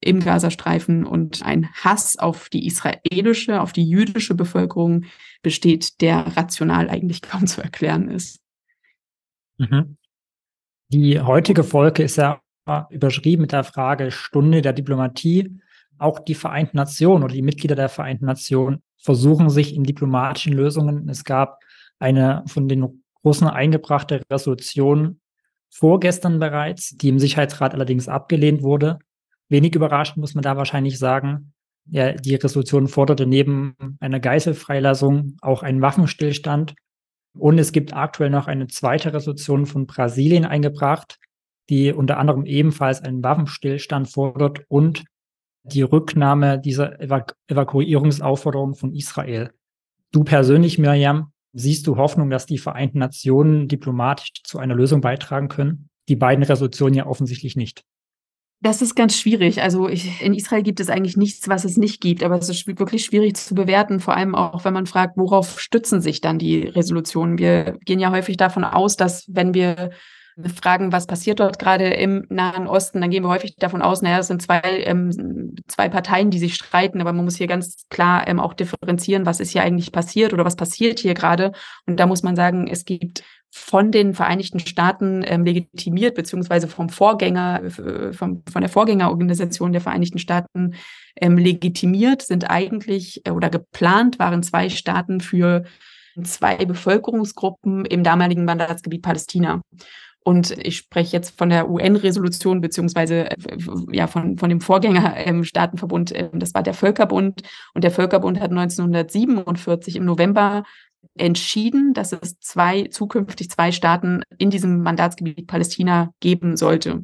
im 0.00 0.20
Gazastreifen 0.20 1.04
und 1.04 1.44
ein 1.44 1.68
Hass 1.74 2.18
auf 2.18 2.48
die 2.48 2.66
israelische, 2.66 3.60
auf 3.60 3.72
die 3.72 3.84
jüdische 3.84 4.34
Bevölkerung 4.34 5.04
besteht, 5.42 6.00
der 6.00 6.36
rational 6.36 6.88
eigentlich 6.88 7.20
kaum 7.20 7.46
zu 7.46 7.60
erklären 7.60 8.08
ist. 8.08 8.40
Mhm. 9.58 9.98
Die 10.92 11.20
heutige 11.20 11.62
Folge 11.62 12.02
ist 12.02 12.16
ja 12.16 12.40
überschrieben 12.90 13.42
mit 13.42 13.52
der 13.52 13.62
Frage 13.62 14.10
Stunde 14.10 14.60
der 14.60 14.72
Diplomatie. 14.72 15.60
Auch 15.98 16.18
die 16.18 16.34
Vereinten 16.34 16.76
Nationen 16.76 17.22
oder 17.22 17.32
die 17.32 17.42
Mitglieder 17.42 17.76
der 17.76 17.88
Vereinten 17.88 18.26
Nationen 18.26 18.82
versuchen 18.98 19.50
sich 19.50 19.74
in 19.74 19.84
diplomatischen 19.84 20.52
Lösungen. 20.52 21.08
Es 21.08 21.22
gab 21.22 21.60
eine 22.00 22.42
von 22.46 22.66
den 22.66 23.02
Großen 23.22 23.46
eingebrachte 23.46 24.22
Resolution 24.30 25.20
vorgestern 25.68 26.40
bereits, 26.40 26.90
die 26.96 27.10
im 27.10 27.20
Sicherheitsrat 27.20 27.72
allerdings 27.72 28.08
abgelehnt 28.08 28.62
wurde. 28.62 28.98
Wenig 29.48 29.76
überraschend 29.76 30.16
muss 30.16 30.34
man 30.34 30.42
da 30.42 30.56
wahrscheinlich 30.56 30.98
sagen. 30.98 31.52
Ja, 31.86 32.12
die 32.12 32.34
Resolution 32.34 32.88
forderte 32.88 33.26
neben 33.26 33.76
einer 34.00 34.18
Geiselfreilassung 34.18 35.36
auch 35.40 35.62
einen 35.62 35.82
Waffenstillstand 35.82 36.74
und 37.38 37.58
es 37.58 37.72
gibt 37.72 37.94
aktuell 37.94 38.30
noch 38.30 38.46
eine 38.46 38.66
zweite 38.66 39.12
Resolution 39.12 39.66
von 39.66 39.86
Brasilien 39.86 40.44
eingebracht, 40.44 41.18
die 41.68 41.92
unter 41.92 42.18
anderem 42.18 42.46
ebenfalls 42.46 43.00
einen 43.00 43.22
Waffenstillstand 43.22 44.08
fordert 44.08 44.64
und 44.68 45.04
die 45.62 45.82
Rücknahme 45.82 46.58
dieser 46.58 47.00
Evaku 47.00 47.34
Evakuierungsaufforderung 47.46 48.74
von 48.74 48.92
Israel. 48.94 49.52
Du 50.10 50.24
persönlich, 50.24 50.78
Miriam, 50.78 51.32
siehst 51.52 51.86
du 51.86 51.96
Hoffnung, 51.96 52.30
dass 52.30 52.46
die 52.46 52.58
Vereinten 52.58 52.98
Nationen 52.98 53.68
diplomatisch 53.68 54.32
zu 54.42 54.58
einer 54.58 54.74
Lösung 54.74 55.00
beitragen 55.00 55.48
können? 55.48 55.88
Die 56.08 56.16
beiden 56.16 56.42
Resolutionen 56.42 56.94
ja 56.94 57.06
offensichtlich 57.06 57.56
nicht. 57.56 57.84
Das 58.62 58.82
ist 58.82 58.94
ganz 58.94 59.16
schwierig. 59.16 59.62
Also 59.62 59.88
ich, 59.88 60.20
in 60.20 60.34
Israel 60.34 60.62
gibt 60.62 60.80
es 60.80 60.90
eigentlich 60.90 61.16
nichts, 61.16 61.48
was 61.48 61.64
es 61.64 61.78
nicht 61.78 62.02
gibt, 62.02 62.22
aber 62.22 62.36
es 62.36 62.50
ist 62.50 62.66
wirklich 62.66 63.06
schwierig 63.06 63.36
zu 63.36 63.54
bewerten, 63.54 64.00
vor 64.00 64.14
allem 64.14 64.34
auch, 64.34 64.66
wenn 64.66 64.74
man 64.74 64.84
fragt, 64.84 65.16
worauf 65.16 65.58
stützen 65.58 66.02
sich 66.02 66.20
dann 66.20 66.38
die 66.38 66.64
Resolutionen. 66.64 67.38
Wir 67.38 67.78
gehen 67.86 68.00
ja 68.00 68.10
häufig 68.10 68.36
davon 68.36 68.64
aus, 68.64 68.96
dass 68.96 69.24
wenn 69.28 69.54
wir 69.54 69.90
fragen, 70.54 70.92
was 70.92 71.06
passiert 71.06 71.40
dort 71.40 71.58
gerade 71.58 71.88
im 71.88 72.26
Nahen 72.28 72.66
Osten, 72.66 73.00
dann 73.00 73.10
gehen 73.10 73.22
wir 73.22 73.30
häufig 73.30 73.56
davon 73.56 73.82
aus, 73.82 74.02
naja, 74.02 74.18
es 74.18 74.28
sind 74.28 74.42
zwei, 74.42 74.60
ähm, 74.84 75.54
zwei 75.66 75.88
Parteien, 75.88 76.30
die 76.30 76.38
sich 76.38 76.54
streiten, 76.54 77.00
aber 77.00 77.12
man 77.12 77.24
muss 77.24 77.36
hier 77.36 77.46
ganz 77.46 77.86
klar 77.88 78.26
ähm, 78.28 78.40
auch 78.40 78.54
differenzieren, 78.54 79.26
was 79.26 79.40
ist 79.40 79.50
hier 79.50 79.62
eigentlich 79.62 79.92
passiert 79.92 80.32
oder 80.32 80.44
was 80.44 80.56
passiert 80.56 80.98
hier 80.98 81.14
gerade. 81.14 81.52
Und 81.86 81.98
da 81.98 82.06
muss 82.06 82.22
man 82.22 82.36
sagen, 82.36 82.68
es 82.68 82.84
gibt 82.84 83.22
von 83.52 83.90
den 83.90 84.14
Vereinigten 84.14 84.60
Staaten 84.60 85.22
ähm, 85.26 85.44
legitimiert, 85.44 86.14
beziehungsweise 86.14 86.68
vom 86.68 86.88
Vorgänger, 86.88 87.62
vom, 88.12 88.42
von 88.50 88.60
der 88.60 88.68
Vorgängerorganisation 88.68 89.72
der 89.72 89.80
Vereinigten 89.80 90.18
Staaten 90.18 90.74
ähm, 91.16 91.36
legitimiert, 91.36 92.22
sind 92.22 92.48
eigentlich 92.48 93.26
äh, 93.26 93.30
oder 93.30 93.50
geplant 93.50 94.18
waren 94.18 94.42
zwei 94.42 94.68
Staaten 94.68 95.20
für 95.20 95.64
zwei 96.22 96.56
Bevölkerungsgruppen 96.64 97.84
im 97.84 98.04
damaligen 98.04 98.44
Mandatsgebiet 98.44 99.02
Palästina. 99.02 99.62
Und 100.22 100.50
ich 100.58 100.76
spreche 100.76 101.16
jetzt 101.16 101.38
von 101.38 101.48
der 101.48 101.70
UN-Resolution 101.70 102.60
beziehungsweise 102.60 103.30
äh, 103.30 103.36
ja 103.90 104.06
von, 104.06 104.36
von 104.36 104.50
dem 104.50 104.60
Vorgängerstaatenverbund. 104.60 106.12
Ähm, 106.14 106.38
das 106.38 106.54
war 106.54 106.62
der 106.62 106.74
Völkerbund. 106.74 107.42
Und 107.74 107.84
der 107.84 107.90
Völkerbund 107.90 108.38
hat 108.38 108.50
1947 108.50 109.96
im 109.96 110.04
November 110.04 110.64
entschieden, 111.16 111.92
dass 111.94 112.12
es 112.12 112.38
zwei, 112.40 112.84
zukünftig 112.84 113.50
zwei 113.50 113.72
Staaten 113.72 114.22
in 114.38 114.50
diesem 114.50 114.82
Mandatsgebiet 114.82 115.46
Palästina 115.46 116.10
geben 116.20 116.56
sollte. 116.56 117.02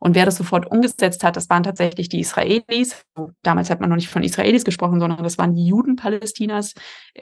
Und 0.00 0.14
wer 0.14 0.24
das 0.24 0.36
sofort 0.36 0.70
umgesetzt 0.70 1.24
hat, 1.24 1.36
das 1.36 1.48
waren 1.48 1.62
tatsächlich 1.62 2.08
die 2.08 2.20
Israelis. 2.20 3.04
Damals 3.42 3.70
hat 3.70 3.80
man 3.80 3.88
noch 3.88 3.96
nicht 3.96 4.08
von 4.08 4.22
Israelis 4.22 4.64
gesprochen, 4.64 5.00
sondern 5.00 5.22
das 5.22 5.38
waren 5.38 5.54
die 5.54 5.66
Juden 5.66 5.96
Palästinas. 5.96 6.74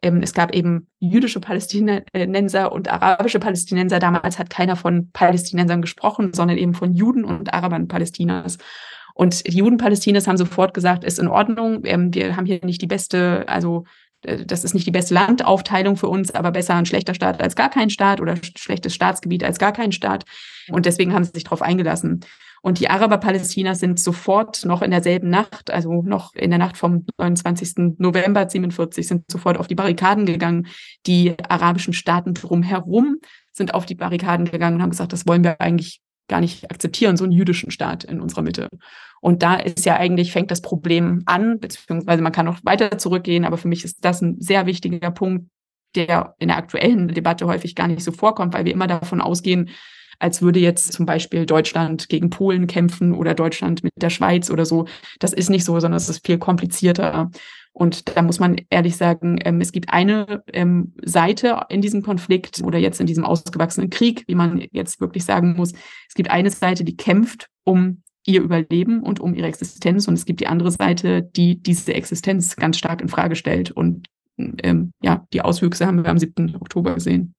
Ähm, 0.02 0.20
es 0.22 0.34
gab 0.34 0.54
eben 0.54 0.88
jüdische 0.98 1.40
Palästinenser 1.40 2.72
und 2.72 2.90
arabische 2.90 3.38
Palästinenser. 3.38 4.00
Damals 4.00 4.38
hat 4.38 4.50
keiner 4.50 4.76
von 4.76 5.10
Palästinensern 5.12 5.82
gesprochen, 5.82 6.32
sondern 6.32 6.58
eben 6.58 6.74
von 6.74 6.94
Juden 6.94 7.24
und 7.24 7.54
Arabern 7.54 7.88
Palästinas. 7.88 8.58
Und 9.14 9.46
die 9.46 9.58
Juden 9.58 9.76
Palästinas 9.76 10.26
haben 10.26 10.36
sofort 10.36 10.74
gesagt, 10.74 11.04
ist 11.04 11.20
in 11.20 11.28
Ordnung. 11.28 11.82
Ähm, 11.84 12.12
wir 12.12 12.36
haben 12.36 12.46
hier 12.46 12.60
nicht 12.64 12.82
die 12.82 12.88
beste, 12.88 13.48
also 13.48 13.84
das 14.46 14.64
ist 14.64 14.74
nicht 14.74 14.86
die 14.86 14.90
beste 14.90 15.14
Landaufteilung 15.14 15.96
für 15.96 16.08
uns, 16.08 16.30
aber 16.34 16.50
besser 16.50 16.74
ein 16.74 16.86
schlechter 16.86 17.14
Staat 17.14 17.42
als 17.42 17.56
gar 17.56 17.70
kein 17.70 17.90
Staat 17.90 18.20
oder 18.20 18.36
schlechtes 18.56 18.94
Staatsgebiet 18.94 19.44
als 19.44 19.58
gar 19.58 19.72
kein 19.72 19.92
Staat. 19.92 20.24
Und 20.70 20.86
deswegen 20.86 21.12
haben 21.12 21.24
sie 21.24 21.32
sich 21.34 21.44
darauf 21.44 21.62
eingelassen. 21.62 22.20
Und 22.62 22.80
die 22.80 22.88
Araber 22.88 23.18
Palästina 23.18 23.74
sind 23.74 24.00
sofort 24.00 24.64
noch 24.64 24.80
in 24.80 24.90
derselben 24.90 25.28
Nacht, 25.28 25.70
also 25.70 26.00
noch 26.00 26.34
in 26.34 26.48
der 26.48 26.58
Nacht 26.58 26.78
vom 26.78 27.04
29. 27.18 27.98
November 27.98 28.48
47, 28.48 29.06
sind 29.06 29.30
sofort 29.30 29.58
auf 29.58 29.66
die 29.66 29.74
Barrikaden 29.74 30.24
gegangen. 30.24 30.68
Die 31.06 31.34
arabischen 31.46 31.92
Staaten 31.92 32.32
drumherum 32.32 33.18
sind 33.52 33.74
auf 33.74 33.84
die 33.84 33.94
Barrikaden 33.94 34.46
gegangen 34.46 34.76
und 34.76 34.82
haben 34.82 34.90
gesagt, 34.90 35.12
das 35.12 35.26
wollen 35.26 35.44
wir 35.44 35.60
eigentlich 35.60 36.00
gar 36.26 36.40
nicht 36.40 36.70
akzeptieren, 36.70 37.18
so 37.18 37.24
einen 37.24 37.34
jüdischen 37.34 37.70
Staat 37.70 38.04
in 38.04 38.20
unserer 38.20 38.40
Mitte. 38.40 38.70
Und 39.24 39.42
da 39.42 39.54
ist 39.54 39.86
ja 39.86 39.96
eigentlich, 39.96 40.32
fängt 40.32 40.50
das 40.50 40.60
Problem 40.60 41.22
an, 41.24 41.58
beziehungsweise 41.58 42.22
man 42.22 42.30
kann 42.30 42.44
noch 42.44 42.62
weiter 42.62 42.98
zurückgehen, 42.98 43.46
aber 43.46 43.56
für 43.56 43.68
mich 43.68 43.82
ist 43.82 44.04
das 44.04 44.20
ein 44.20 44.36
sehr 44.38 44.66
wichtiger 44.66 45.10
Punkt, 45.10 45.48
der 45.94 46.34
in 46.40 46.48
der 46.48 46.58
aktuellen 46.58 47.08
Debatte 47.08 47.46
häufig 47.46 47.74
gar 47.74 47.88
nicht 47.88 48.04
so 48.04 48.12
vorkommt, 48.12 48.52
weil 48.52 48.66
wir 48.66 48.74
immer 48.74 48.86
davon 48.86 49.22
ausgehen, 49.22 49.70
als 50.18 50.42
würde 50.42 50.60
jetzt 50.60 50.92
zum 50.92 51.06
Beispiel 51.06 51.46
Deutschland 51.46 52.10
gegen 52.10 52.28
Polen 52.28 52.66
kämpfen 52.66 53.14
oder 53.14 53.32
Deutschland 53.32 53.82
mit 53.82 53.94
der 53.96 54.10
Schweiz 54.10 54.50
oder 54.50 54.66
so. 54.66 54.84
Das 55.20 55.32
ist 55.32 55.48
nicht 55.48 55.64
so, 55.64 55.80
sondern 55.80 55.96
es 55.96 56.10
ist 56.10 56.26
viel 56.26 56.36
komplizierter. 56.36 57.30
Und 57.72 58.14
da 58.14 58.20
muss 58.20 58.40
man 58.40 58.60
ehrlich 58.68 58.98
sagen, 58.98 59.38
ähm, 59.42 59.58
es 59.62 59.72
gibt 59.72 59.88
eine 59.88 60.44
ähm, 60.52 60.92
Seite 61.02 61.62
in 61.70 61.80
diesem 61.80 62.02
Konflikt 62.02 62.60
oder 62.62 62.78
jetzt 62.78 63.00
in 63.00 63.06
diesem 63.06 63.24
ausgewachsenen 63.24 63.88
Krieg, 63.88 64.24
wie 64.26 64.34
man 64.34 64.62
jetzt 64.70 65.00
wirklich 65.00 65.24
sagen 65.24 65.54
muss. 65.56 65.72
Es 66.06 66.14
gibt 66.14 66.30
eine 66.30 66.50
Seite, 66.50 66.84
die 66.84 66.98
kämpft 66.98 67.48
um 67.64 68.02
ihr 68.26 68.42
Überleben 68.42 69.02
und 69.02 69.20
um 69.20 69.34
ihre 69.34 69.46
Existenz. 69.46 70.08
Und 70.08 70.14
es 70.14 70.24
gibt 70.24 70.40
die 70.40 70.46
andere 70.46 70.70
Seite, 70.70 71.22
die 71.22 71.62
diese 71.62 71.94
Existenz 71.94 72.56
ganz 72.56 72.78
stark 72.78 73.00
in 73.00 73.08
Frage 73.08 73.36
stellt. 73.36 73.70
Und 73.70 74.08
ähm, 74.38 74.92
ja, 75.02 75.26
die 75.32 75.42
Auswüchse 75.42 75.86
haben 75.86 76.02
wir 76.02 76.10
am 76.10 76.18
7. 76.18 76.56
Oktober 76.56 76.94
gesehen. 76.94 77.34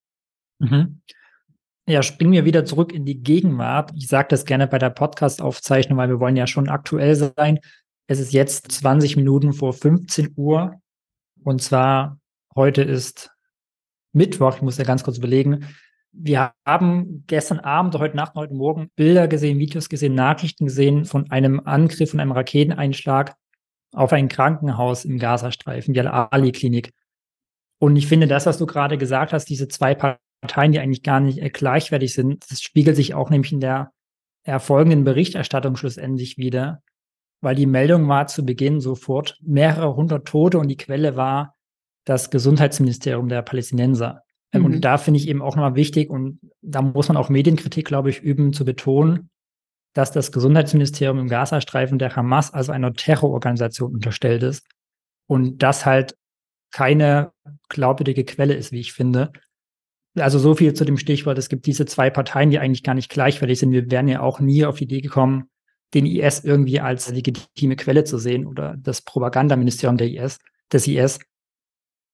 Mhm. 0.60 1.02
Ja, 1.88 2.02
springen 2.02 2.34
wir 2.34 2.46
wieder 2.46 2.66
zurück 2.66 2.94
in 2.94 3.06
die 3.06 3.22
Gegenwart. 3.22 3.92
Ich 3.96 4.08
sage 4.08 4.28
das 4.30 4.46
gerne 4.46 4.68
bei 4.68 4.80
der 4.80 4.90
Podcast-Aufzeichnung, 4.90 5.98
weil 5.98 6.10
wir 6.10 6.20
wollen 6.20 6.36
ja 6.36 6.48
schon 6.48 6.70
aktuell 6.70 7.16
sein. 7.16 7.60
Es 8.08 8.20
ist 8.20 8.34
jetzt 8.34 8.72
20 8.72 9.18
Minuten 9.18 9.54
vor 9.54 9.74
15 9.74 10.34
Uhr. 10.36 10.80
Und 11.44 11.62
zwar 11.62 12.20
heute 12.56 12.82
ist 12.82 13.32
Mittwoch. 14.14 14.56
Ich 14.56 14.62
muss 14.62 14.78
ja 14.78 14.84
ganz 14.84 15.04
kurz 15.04 15.18
überlegen. 15.18 15.68
Wir 16.18 16.54
haben 16.66 17.26
gestern 17.28 17.60
Abend, 17.60 17.94
heute 17.96 18.16
Nacht, 18.16 18.36
heute 18.36 18.54
Morgen 18.54 18.90
Bilder 18.96 19.28
gesehen, 19.28 19.60
Videos 19.60 19.90
gesehen, 19.90 20.16
Nachrichten 20.16 20.66
gesehen 20.66 21.04
von 21.04 21.30
einem 21.30 21.60
Angriff, 21.60 22.12
von 22.12 22.22
einem 22.22 22.32
Raketeneinschlag 22.32 23.36
auf 23.94 24.14
ein 24.14 24.30
Krankenhaus 24.30 25.04
im 25.04 25.20
Gazastreifen, 25.20 25.94
die 25.94 26.00
Al-Ali-Klinik. 26.00 26.94
Und 27.80 27.98
ich 27.98 28.08
finde, 28.08 28.28
das, 28.28 28.46
was 28.46 28.58
du 28.58 28.66
gerade 28.66 28.98
gesagt 28.98 29.34
hast, 29.34 29.46
diese 29.50 29.68
zwei 29.68 29.94
Parteien, 29.94 30.72
die 30.72 30.80
eigentlich 30.80 31.04
gar 31.04 31.20
nicht 31.20 31.42
gleichwertig 31.54 32.14
sind, 32.14 32.50
das 32.50 32.62
spiegelt 32.62 32.96
sich 32.96 33.14
auch 33.14 33.30
nämlich 33.30 33.52
in 33.52 33.60
der 33.60 33.92
erfolgenden 34.44 35.04
Berichterstattung 35.04 35.76
schlussendlich 35.76 36.38
wieder, 36.38 36.82
weil 37.42 37.56
die 37.56 37.66
Meldung 37.66 38.08
war 38.08 38.28
zu 38.28 38.46
Beginn 38.46 38.80
sofort 38.80 39.38
mehrere 39.42 39.96
hundert 39.96 40.28
Tote 40.28 40.60
und 40.60 40.70
die 40.70 40.78
Quelle 40.78 41.18
war 41.18 41.56
das 42.06 42.30
Gesundheitsministerium 42.30 43.28
der 43.28 43.42
Palästinenser. 43.42 44.25
Ähm, 44.56 44.62
mhm. 44.62 44.66
Und 44.66 44.82
da 44.82 44.98
finde 44.98 45.20
ich 45.20 45.28
eben 45.28 45.42
auch 45.42 45.56
nochmal 45.56 45.76
wichtig 45.76 46.10
und 46.10 46.40
da 46.62 46.82
muss 46.82 47.08
man 47.08 47.18
auch 47.18 47.30
Medienkritik, 47.30 47.86
glaube 47.86 48.10
ich, 48.10 48.22
üben, 48.22 48.54
zu 48.54 48.66
betonen, 48.66 49.30
dass 49.94 50.12
das 50.12 50.32
Gesundheitsministerium 50.32 51.20
im 51.20 51.28
Gazastreifen 51.28 52.00
der 52.00 52.16
Hamas, 52.16 52.54
also 52.54 52.72
einer 52.72 52.94
Terrororganisation, 52.94 53.94
unterstellt 53.94 54.44
ist 54.44 54.66
und 55.28 55.62
das 55.64 55.86
halt 55.86 56.16
keine 56.72 57.32
glaubwürdige 57.70 58.26
Quelle 58.26 58.54
ist, 58.54 58.72
wie 58.72 58.82
ich 58.82 58.94
finde. 58.94 59.32
Also 60.18 60.40
so 60.40 60.56
viel 60.56 60.74
zu 60.74 60.86
dem 60.86 60.98
Stichwort, 60.98 61.38
es 61.38 61.50
gibt 61.50 61.66
diese 61.66 61.86
zwei 61.86 62.10
Parteien, 62.10 62.50
die 62.50 62.60
eigentlich 62.60 62.84
gar 62.84 62.96
nicht 62.96 63.10
gleichwertig 63.10 63.60
sind. 63.60 63.72
Wir 63.72 63.90
wären 63.92 64.08
ja 64.08 64.22
auch 64.22 64.40
nie 64.40 64.66
auf 64.66 64.78
die 64.78 64.86
Idee 64.86 65.02
gekommen, 65.02 65.50
den 65.94 66.06
IS 66.06 66.44
irgendwie 66.44 66.80
als 66.80 67.10
legitime 67.10 67.76
Quelle 67.76 68.04
zu 68.04 68.18
sehen 68.18 68.46
oder 68.46 68.76
das 68.78 69.02
Propagandaministerium 69.02 69.98
der 69.98 70.10
IS, 70.10 70.40
des 70.72 70.88
IS. 70.88 71.20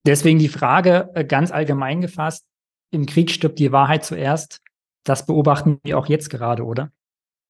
Deswegen 0.05 0.39
die 0.39 0.49
Frage 0.49 1.09
äh, 1.13 1.23
ganz 1.23 1.51
allgemein 1.51 2.01
gefasst, 2.01 2.45
im 2.91 3.05
Krieg 3.05 3.31
stirbt 3.31 3.59
die 3.59 3.71
Wahrheit 3.71 4.03
zuerst. 4.03 4.61
Das 5.03 5.25
beobachten 5.25 5.79
wir 5.83 5.97
auch 5.97 6.07
jetzt 6.07 6.29
gerade, 6.29 6.63
oder? 6.63 6.91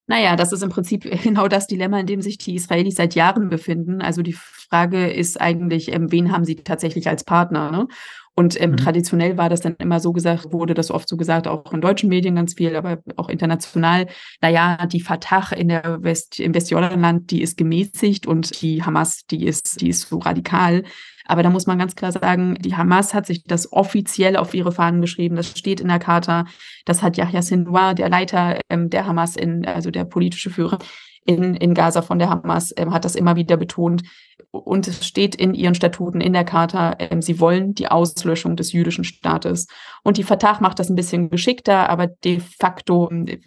Naja, 0.07 0.35
das 0.35 0.51
ist 0.51 0.61
im 0.61 0.69
Prinzip 0.69 1.03
genau 1.23 1.47
das 1.47 1.67
Dilemma, 1.67 1.99
in 1.99 2.05
dem 2.05 2.21
sich 2.21 2.37
die 2.37 2.55
Israelis 2.55 2.95
seit 2.95 3.15
Jahren 3.15 3.49
befinden. 3.49 4.01
Also 4.01 4.21
die 4.21 4.33
Frage 4.33 5.09
ist 5.09 5.39
eigentlich, 5.39 5.93
ähm, 5.93 6.11
wen 6.11 6.31
haben 6.31 6.45
sie 6.45 6.55
tatsächlich 6.55 7.07
als 7.07 7.23
Partner? 7.23 7.71
Ne? 7.71 7.87
Und 8.33 8.59
ähm, 8.61 8.71
mhm. 8.71 8.77
traditionell 8.77 9.37
war 9.37 9.49
das 9.49 9.61
dann 9.61 9.75
immer 9.77 9.99
so 9.99 10.13
gesagt, 10.13 10.53
wurde 10.53 10.73
das 10.73 10.89
oft 10.89 11.07
so 11.09 11.17
gesagt, 11.17 11.47
auch 11.47 11.73
in 11.73 11.81
deutschen 11.81 12.09
Medien 12.09 12.35
ganz 12.35 12.53
viel, 12.53 12.75
aber 12.75 12.99
auch 13.17 13.29
international. 13.29 14.07
Naja, 14.41 14.85
die 14.87 15.01
Fatah 15.01 15.53
in 15.55 15.67
der 15.67 16.01
West, 16.01 16.39
im 16.39 16.53
Westjordanland, 16.53 17.29
die 17.31 17.41
ist 17.41 17.57
gemäßigt 17.57 18.27
und 18.27 18.61
die 18.61 18.83
Hamas, 18.83 19.25
die 19.29 19.45
ist, 19.45 19.81
die 19.81 19.89
ist 19.89 20.07
so 20.07 20.19
radikal. 20.19 20.83
Aber 21.25 21.43
da 21.43 21.49
muss 21.49 21.67
man 21.67 21.77
ganz 21.77 21.95
klar 21.95 22.11
sagen, 22.11 22.55
die 22.59 22.75
Hamas 22.75 23.13
hat 23.13 23.25
sich 23.25 23.43
das 23.43 23.71
offiziell 23.71 24.35
auf 24.35 24.53
ihre 24.53 24.71
Fahnen 24.71 25.01
geschrieben. 25.01 25.35
Das 25.35 25.47
steht 25.57 25.79
in 25.79 25.87
der 25.87 25.99
Charta. 25.99 26.45
Das 26.85 27.01
hat 27.01 27.17
Yahya 27.17 27.41
Sinwar, 27.41 27.93
der 27.93 28.09
Leiter 28.09 28.59
ähm, 28.69 28.89
der 28.89 29.07
Hamas, 29.07 29.35
in, 29.35 29.65
also 29.65 29.91
der 29.91 30.05
politische 30.05 30.49
Führer, 30.49 30.79
in, 31.25 31.55
in 31.55 31.73
Gaza 31.73 32.01
von 32.01 32.19
der 32.19 32.29
Hamas 32.29 32.73
ähm, 32.77 32.93
hat 32.93 33.05
das 33.05 33.15
immer 33.15 33.35
wieder 33.35 33.57
betont. 33.57 34.03
Und 34.49 34.87
es 34.87 35.05
steht 35.05 35.35
in 35.35 35.53
ihren 35.53 35.75
Statuten, 35.75 36.19
in 36.19 36.33
der 36.33 36.43
Charta, 36.43 36.95
ähm, 36.99 37.21
sie 37.21 37.39
wollen 37.39 37.73
die 37.73 37.87
Auslöschung 37.87 38.55
des 38.55 38.73
jüdischen 38.73 39.03
Staates. 39.03 39.67
Und 40.03 40.17
die 40.17 40.23
Fatah 40.23 40.59
macht 40.59 40.79
das 40.79 40.89
ein 40.89 40.95
bisschen 40.95 41.29
geschickter, 41.29 41.89
aber 41.89 42.07
de 42.07 42.39
facto 42.39 43.09
äh, 43.09 43.39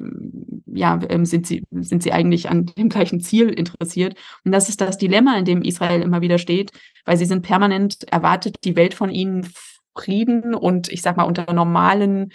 ja, 0.66 0.98
ähm, 1.08 1.24
sind, 1.26 1.46
sie, 1.46 1.64
sind 1.70 2.02
sie 2.02 2.12
eigentlich 2.12 2.48
an 2.48 2.66
dem 2.78 2.88
gleichen 2.88 3.20
Ziel 3.20 3.48
interessiert. 3.48 4.16
Und 4.44 4.52
das 4.52 4.68
ist 4.68 4.80
das 4.80 4.96
Dilemma, 4.96 5.36
in 5.36 5.44
dem 5.44 5.62
Israel 5.62 6.00
immer 6.00 6.20
wieder 6.20 6.38
steht, 6.38 6.72
weil 7.04 7.16
sie 7.16 7.26
sind 7.26 7.42
permanent, 7.42 8.04
erwartet 8.10 8.56
die 8.64 8.76
Welt 8.76 8.94
von 8.94 9.10
ihnen 9.10 9.48
Frieden 9.96 10.54
und 10.54 10.88
ich 10.88 11.02
sag 11.02 11.16
mal 11.16 11.24
unter 11.24 11.52
normalen 11.52 12.32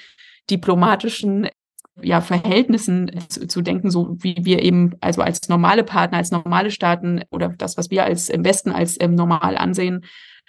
diplomatischen 0.49 1.49
ja, 2.01 2.21
Verhältnissen 2.21 3.11
zu, 3.27 3.47
zu, 3.47 3.61
denken, 3.61 3.89
so 3.91 4.15
wie 4.19 4.35
wir 4.41 4.61
eben, 4.63 4.95
also 5.01 5.21
als 5.21 5.49
normale 5.49 5.83
Partner, 5.83 6.17
als 6.17 6.31
normale 6.31 6.71
Staaten 6.71 7.21
oder 7.29 7.49
das, 7.49 7.77
was 7.77 7.89
wir 7.89 8.03
als 8.03 8.29
im 8.29 8.43
Westen 8.43 8.71
als 8.71 8.97
ähm, 8.99 9.15
normal 9.15 9.57
ansehen. 9.57 10.05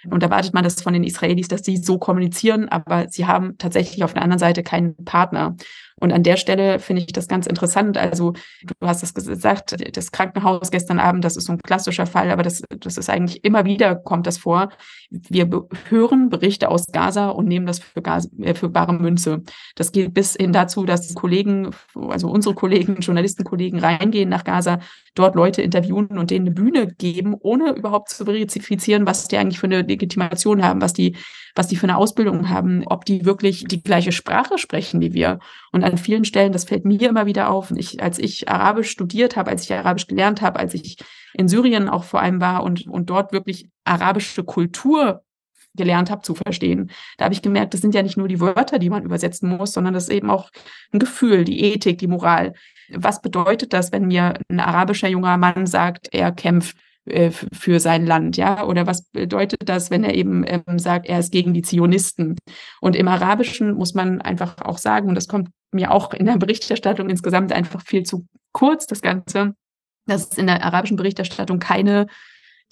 Und 0.09 0.23
erwartet 0.23 0.53
man 0.53 0.63
das 0.63 0.81
von 0.81 0.93
den 0.93 1.03
Israelis, 1.03 1.47
dass 1.47 1.63
sie 1.63 1.77
so 1.77 1.99
kommunizieren, 1.99 2.69
aber 2.69 3.07
sie 3.09 3.27
haben 3.27 3.57
tatsächlich 3.59 4.03
auf 4.03 4.13
der 4.13 4.23
anderen 4.23 4.39
Seite 4.39 4.63
keinen 4.63 4.95
Partner. 5.05 5.55
Und 6.01 6.11
an 6.11 6.23
der 6.23 6.35
Stelle 6.35 6.79
finde 6.79 7.03
ich 7.03 7.13
das 7.13 7.27
ganz 7.27 7.45
interessant. 7.45 7.95
Also 7.95 8.33
du 8.63 8.73
hast 8.87 9.03
es 9.03 9.13
gesagt, 9.13 9.75
das 9.95 10.11
Krankenhaus 10.11 10.71
gestern 10.71 10.99
Abend, 10.99 11.23
das 11.23 11.37
ist 11.37 11.45
so 11.45 11.53
ein 11.53 11.59
klassischer 11.59 12.07
Fall, 12.07 12.31
aber 12.31 12.41
das, 12.41 12.63
das 12.69 12.97
ist 12.97 13.09
eigentlich 13.09 13.45
immer 13.45 13.65
wieder 13.65 13.95
kommt 13.95 14.25
das 14.25 14.39
vor. 14.39 14.69
Wir 15.11 15.47
hören 15.89 16.29
Berichte 16.29 16.69
aus 16.69 16.87
Gaza 16.91 17.29
und 17.29 17.47
nehmen 17.47 17.67
das 17.67 17.79
für, 17.79 18.01
Gaza, 18.01 18.29
äh, 18.41 18.55
für 18.55 18.69
bare 18.69 18.93
Münze. 18.93 19.43
Das 19.75 19.91
geht 19.91 20.13
bis 20.13 20.35
hin 20.35 20.53
dazu, 20.53 20.85
dass 20.85 21.13
Kollegen, 21.13 21.69
also 22.09 22.29
unsere 22.29 22.55
Kollegen, 22.55 22.95
Journalistenkollegen 22.99 23.79
reingehen 23.79 24.29
nach 24.29 24.43
Gaza, 24.43 24.79
dort 25.13 25.35
Leute 25.35 25.61
interviewen 25.61 26.17
und 26.17 26.31
denen 26.31 26.47
eine 26.47 26.55
Bühne 26.55 26.87
geben, 26.87 27.35
ohne 27.39 27.73
überhaupt 27.73 28.09
zu 28.09 28.25
verifizieren, 28.25 29.05
was 29.05 29.27
die 29.27 29.37
eigentlich 29.37 29.59
für 29.59 29.67
eine 29.67 29.83
Legitimation 29.83 30.63
haben, 30.63 30.81
was 30.81 30.93
die 30.93 31.15
was 31.55 31.67
die 31.67 31.75
für 31.75 31.83
eine 31.83 31.97
Ausbildung 31.97 32.49
haben, 32.49 32.83
ob 32.85 33.05
die 33.05 33.25
wirklich 33.25 33.65
die 33.65 33.83
gleiche 33.83 34.11
Sprache 34.11 34.57
sprechen 34.57 35.01
wie 35.01 35.13
wir. 35.13 35.39
Und 35.71 35.83
an 35.91 35.97
vielen 35.97 36.25
Stellen, 36.25 36.51
das 36.51 36.65
fällt 36.65 36.85
mir 36.85 37.01
immer 37.09 37.25
wieder 37.25 37.49
auf. 37.49 37.71
Ich, 37.75 38.01
als 38.01 38.17
ich 38.17 38.49
Arabisch 38.49 38.89
studiert 38.89 39.35
habe, 39.35 39.51
als 39.51 39.63
ich 39.63 39.73
Arabisch 39.73 40.07
gelernt 40.07 40.41
habe, 40.41 40.59
als 40.59 40.73
ich 40.73 40.97
in 41.33 41.47
Syrien 41.47 41.89
auch 41.89 42.03
vor 42.03 42.21
allem 42.21 42.41
war 42.41 42.63
und, 42.63 42.87
und 42.87 43.09
dort 43.09 43.31
wirklich 43.31 43.69
arabische 43.83 44.43
Kultur 44.43 45.23
gelernt 45.75 46.11
habe 46.11 46.21
zu 46.21 46.35
verstehen. 46.35 46.91
Da 47.17 47.25
habe 47.25 47.33
ich 47.33 47.41
gemerkt, 47.41 47.73
das 47.73 47.81
sind 47.81 47.95
ja 47.95 48.03
nicht 48.03 48.17
nur 48.17 48.27
die 48.27 48.39
Wörter, 48.39 48.79
die 48.79 48.89
man 48.89 49.03
übersetzen 49.03 49.49
muss, 49.49 49.71
sondern 49.73 49.93
das 49.93 50.03
ist 50.03 50.13
eben 50.13 50.29
auch 50.29 50.49
ein 50.91 50.99
Gefühl, 50.99 51.43
die 51.43 51.61
Ethik, 51.61 51.97
die 51.97 52.07
Moral. 52.07 52.53
Was 52.89 53.21
bedeutet 53.21 53.73
das, 53.73 53.91
wenn 53.91 54.07
mir 54.07 54.33
ein 54.49 54.59
arabischer 54.59 55.07
junger 55.07 55.37
Mann 55.37 55.65
sagt, 55.65 56.09
er 56.11 56.31
kämpft 56.33 56.75
äh, 57.05 57.31
für 57.31 57.79
sein 57.79 58.05
Land, 58.05 58.37
ja? 58.37 58.65
Oder 58.65 58.85
was 58.85 59.03
bedeutet 59.03 59.69
das, 59.69 59.91
wenn 59.91 60.03
er 60.03 60.13
eben 60.13 60.43
ähm, 60.45 60.77
sagt, 60.77 61.07
er 61.07 61.19
ist 61.19 61.31
gegen 61.31 61.53
die 61.53 61.61
Zionisten? 61.61 62.37
Und 62.81 62.95
im 62.95 63.07
Arabischen 63.07 63.73
muss 63.73 63.93
man 63.93 64.21
einfach 64.21 64.57
auch 64.61 64.77
sagen, 64.77 65.07
und 65.07 65.15
das 65.15 65.27
kommt 65.27 65.49
mir 65.71 65.91
auch 65.91 66.13
in 66.13 66.25
der 66.25 66.37
Berichterstattung 66.37 67.09
insgesamt 67.09 67.51
einfach 67.51 67.81
viel 67.81 68.03
zu 68.03 68.25
kurz, 68.51 68.87
das 68.87 69.01
Ganze, 69.01 69.55
dass 70.05 70.31
es 70.31 70.37
in 70.37 70.47
der 70.47 70.63
arabischen 70.63 70.97
Berichterstattung 70.97 71.59
keine 71.59 72.07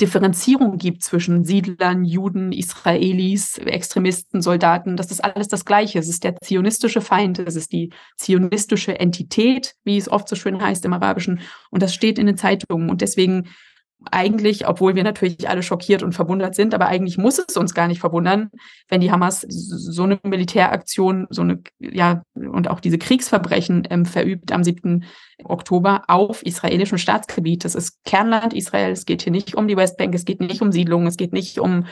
Differenzierung 0.01 0.77
gibt 0.77 1.03
zwischen 1.03 1.43
Siedlern, 1.43 2.05
Juden, 2.05 2.53
Israelis, 2.53 3.57
Extremisten, 3.57 4.41
Soldaten. 4.41 4.95
Das 4.95 5.11
ist 5.11 5.21
alles 5.21 5.49
das 5.49 5.65
Gleiche. 5.65 5.99
Es 5.99 6.07
ist 6.07 6.23
der 6.23 6.37
zionistische 6.41 7.01
Feind, 7.01 7.39
es 7.39 7.55
ist 7.55 7.73
die 7.73 7.91
zionistische 8.17 8.97
Entität, 8.97 9.75
wie 9.83 9.97
es 9.97 10.09
oft 10.09 10.29
so 10.29 10.35
schön 10.35 10.61
heißt 10.61 10.85
im 10.85 10.93
Arabischen. 10.93 11.41
Und 11.69 11.83
das 11.83 11.93
steht 11.93 12.17
in 12.17 12.27
den 12.27 12.37
Zeitungen. 12.37 12.89
Und 12.89 13.01
deswegen 13.01 13.49
eigentlich, 14.11 14.67
obwohl 14.67 14.95
wir 14.95 15.03
natürlich 15.03 15.49
alle 15.49 15.61
schockiert 15.61 16.03
und 16.03 16.13
verwundert 16.13 16.55
sind, 16.55 16.73
aber 16.73 16.87
eigentlich 16.87 17.17
muss 17.17 17.39
es 17.39 17.57
uns 17.57 17.73
gar 17.73 17.87
nicht 17.87 17.99
verwundern, 17.99 18.49
wenn 18.87 19.01
die 19.01 19.11
Hamas 19.11 19.45
so 19.49 20.03
eine 20.03 20.19
Militäraktion, 20.23 21.27
so 21.29 21.41
eine, 21.41 21.61
ja, 21.79 22.23
und 22.33 22.69
auch 22.69 22.79
diese 22.79 22.97
Kriegsverbrechen 22.97 23.87
ähm, 23.89 24.05
verübt 24.05 24.51
am 24.51 24.63
7. 24.63 25.03
Oktober 25.43 26.03
auf 26.07 26.45
israelischem 26.45 26.97
Staatsgebiet. 26.97 27.65
Das 27.65 27.75
ist 27.75 28.03
Kernland 28.05 28.53
Israel. 28.53 28.91
Es 28.91 29.05
geht 29.05 29.23
hier 29.23 29.31
nicht 29.31 29.55
um 29.55 29.67
die 29.67 29.77
Westbank, 29.77 30.15
es 30.15 30.25
geht 30.25 30.39
nicht 30.39 30.61
um 30.61 30.71
Siedlungen, 30.71 31.07
es 31.07 31.17
geht 31.17 31.33
nicht 31.33 31.59
um 31.59 31.85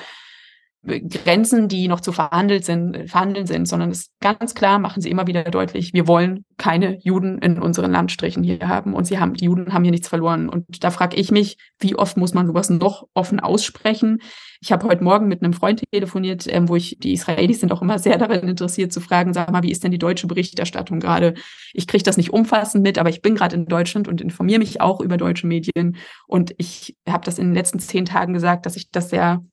Grenzen, 0.83 1.67
die 1.67 1.87
noch 1.87 1.99
zu 1.99 2.11
verhandelt 2.11 2.63
sind, 2.63 3.09
verhandeln 3.09 3.45
sind, 3.45 3.67
sondern 3.67 3.91
es 3.91 4.11
ganz 4.21 4.55
klar 4.55 4.79
machen 4.79 5.01
sie 5.01 5.09
immer 5.09 5.27
wieder 5.27 5.43
deutlich, 5.43 5.93
wir 5.93 6.07
wollen 6.07 6.45
keine 6.57 6.97
Juden 7.01 7.39
in 7.39 7.59
unseren 7.59 7.91
Landstrichen 7.91 8.43
hier 8.43 8.67
haben 8.67 8.93
und 8.93 9.05
sie 9.05 9.19
haben, 9.19 9.33
die 9.33 9.45
Juden 9.45 9.73
haben 9.73 9.83
hier 9.83 9.91
nichts 9.91 10.07
verloren. 10.07 10.49
Und 10.49 10.83
da 10.83 10.91
frage 10.91 11.17
ich 11.17 11.31
mich, 11.31 11.57
wie 11.79 11.95
oft 11.95 12.15
muss 12.15 12.33
man 12.33 12.47
sowas 12.47 12.69
noch 12.69 13.07
offen 13.13 13.39
aussprechen? 13.39 14.19
Ich 14.61 14.71
habe 14.71 14.87
heute 14.87 15.03
Morgen 15.03 15.27
mit 15.27 15.43
einem 15.43 15.53
Freund 15.53 15.83
telefoniert, 15.91 16.45
ähm, 16.47 16.69
wo 16.69 16.75
ich, 16.75 16.97
die 16.99 17.13
Israelis 17.13 17.59
sind 17.59 17.71
auch 17.71 17.81
immer 17.81 17.99
sehr 17.99 18.17
daran 18.17 18.47
interessiert 18.47 18.93
zu 18.93 19.01
fragen, 19.01 19.33
sag 19.33 19.51
mal, 19.51 19.63
wie 19.63 19.71
ist 19.71 19.83
denn 19.83 19.91
die 19.91 19.99
deutsche 19.99 20.27
Berichterstattung 20.27 20.99
gerade? 20.99 21.33
Ich 21.73 21.87
kriege 21.87 22.03
das 22.03 22.17
nicht 22.17 22.31
umfassend 22.31 22.83
mit, 22.83 22.97
aber 22.97 23.09
ich 23.09 23.21
bin 23.21 23.35
gerade 23.35 23.55
in 23.55 23.65
Deutschland 23.65 24.07
und 24.07 24.21
informiere 24.21 24.59
mich 24.59 24.81
auch 24.81 25.01
über 25.01 25.17
deutsche 25.17 25.47
Medien. 25.47 25.97
Und 26.27 26.55
ich 26.57 26.95
habe 27.07 27.25
das 27.25 27.37
in 27.37 27.47
den 27.47 27.53
letzten 27.53 27.79
zehn 27.79 28.05
Tagen 28.05 28.33
gesagt, 28.33 28.65
dass 28.65 28.77
ich 28.77 28.89
das 28.89 29.09
sehr 29.09 29.43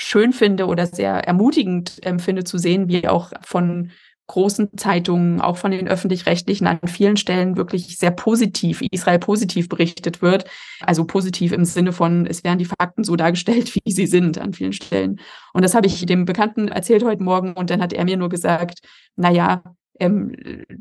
schön 0.00 0.32
finde 0.32 0.66
oder 0.66 0.86
sehr 0.86 1.26
ermutigend 1.26 1.98
empfinde 2.06 2.44
zu 2.44 2.56
sehen, 2.56 2.88
wie 2.88 3.08
auch 3.08 3.32
von 3.42 3.90
großen 4.28 4.76
Zeitungen, 4.76 5.40
auch 5.40 5.56
von 5.56 5.72
den 5.72 5.88
öffentlich-rechtlichen 5.88 6.68
an 6.68 6.78
vielen 6.86 7.16
Stellen 7.16 7.56
wirklich 7.56 7.98
sehr 7.98 8.12
positiv, 8.12 8.82
Israel 8.92 9.18
positiv 9.18 9.68
berichtet 9.68 10.22
wird. 10.22 10.44
Also 10.80 11.04
positiv 11.04 11.50
im 11.50 11.64
Sinne 11.64 11.92
von, 11.92 12.26
es 12.26 12.44
werden 12.44 12.58
die 12.58 12.66
Fakten 12.66 13.02
so 13.02 13.16
dargestellt, 13.16 13.74
wie 13.74 13.90
sie 13.90 14.06
sind 14.06 14.38
an 14.38 14.52
vielen 14.52 14.72
Stellen. 14.72 15.18
Und 15.52 15.64
das 15.64 15.74
habe 15.74 15.88
ich 15.88 16.06
dem 16.06 16.26
Bekannten 16.26 16.68
erzählt 16.68 17.02
heute 17.04 17.22
Morgen 17.22 17.54
und 17.54 17.70
dann 17.70 17.82
hat 17.82 17.92
er 17.92 18.04
mir 18.04 18.16
nur 18.16 18.28
gesagt, 18.28 18.80
na 19.16 19.32
ja, 19.32 19.62
ähm, 20.00 20.32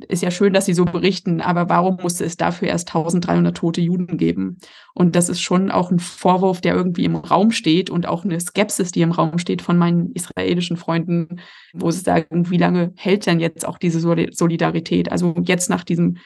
ist 0.08 0.24
ja 0.24 0.32
schön, 0.32 0.54
dass 0.54 0.66
Sie 0.66 0.74
so 0.74 0.86
berichten, 0.86 1.42
aber 1.42 1.70
warum 1.70 1.98
musste 2.02 2.26
es 2.26 2.38
dafür 2.38 2.68
erst 2.68 2.90
1300 2.90 3.56
tote 3.56 3.82
Juden 3.82 4.18
geben? 4.18 4.58
Und 4.94 5.16
das 5.16 5.30
ist 5.30 5.42
schon 5.42 5.72
auch 5.72 5.92
ein 5.92 6.00
Vorwurf, 6.00 6.62
der 6.62 6.76
irgendwie 6.76 7.06
im 7.06 7.16
Raum 7.16 7.52
steht 7.52 7.90
und 7.90 8.08
auch 8.08 8.24
eine 8.24 8.40
Skepsis, 8.40 8.92
die 8.92 9.02
im 9.02 9.12
Raum 9.12 9.40
steht 9.40 9.62
von 9.62 9.78
meinen 9.78 10.12
israelischen 10.14 10.78
Freunden, 10.78 11.40
wo 11.74 11.92
sie 11.92 12.02
sagen, 12.02 12.50
wie 12.50 12.58
lange 12.58 12.94
hält 12.96 13.26
denn 13.26 13.40
jetzt 13.40 13.68
auch 13.68 13.78
diese 13.78 14.00
Solidarität? 14.00 15.12
Also 15.12 15.36
jetzt 15.46 15.70
nach 15.70 15.84
diesem 15.84 16.18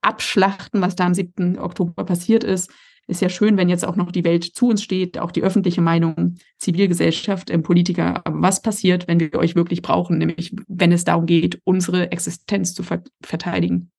Abschlachten, 0.00 0.80
was 0.80 0.96
da 0.96 1.06
am 1.06 1.14
7. 1.14 1.58
Oktober 1.58 2.04
passiert 2.04 2.44
ist, 2.44 2.70
ist 3.10 3.20
ja 3.20 3.28
schön, 3.28 3.56
wenn 3.56 3.68
jetzt 3.68 3.84
auch 3.84 3.96
noch 3.96 4.12
die 4.12 4.24
Welt 4.24 4.44
zu 4.44 4.68
uns 4.68 4.82
steht, 4.82 5.18
auch 5.18 5.30
die 5.30 5.42
öffentliche 5.42 5.80
Meinung, 5.80 6.36
Zivilgesellschaft, 6.58 7.50
ähm, 7.50 7.62
Politiker. 7.62 8.26
Aber 8.26 8.40
was 8.42 8.62
passiert, 8.62 9.08
wenn 9.08 9.20
wir 9.20 9.34
euch 9.34 9.54
wirklich 9.54 9.82
brauchen, 9.82 10.18
nämlich 10.18 10.54
wenn 10.68 10.92
es 10.92 11.04
darum 11.04 11.26
geht, 11.26 11.60
unsere 11.64 12.12
Existenz 12.12 12.74
zu 12.74 12.82
ver 12.82 13.02
verteidigen? 13.22 13.90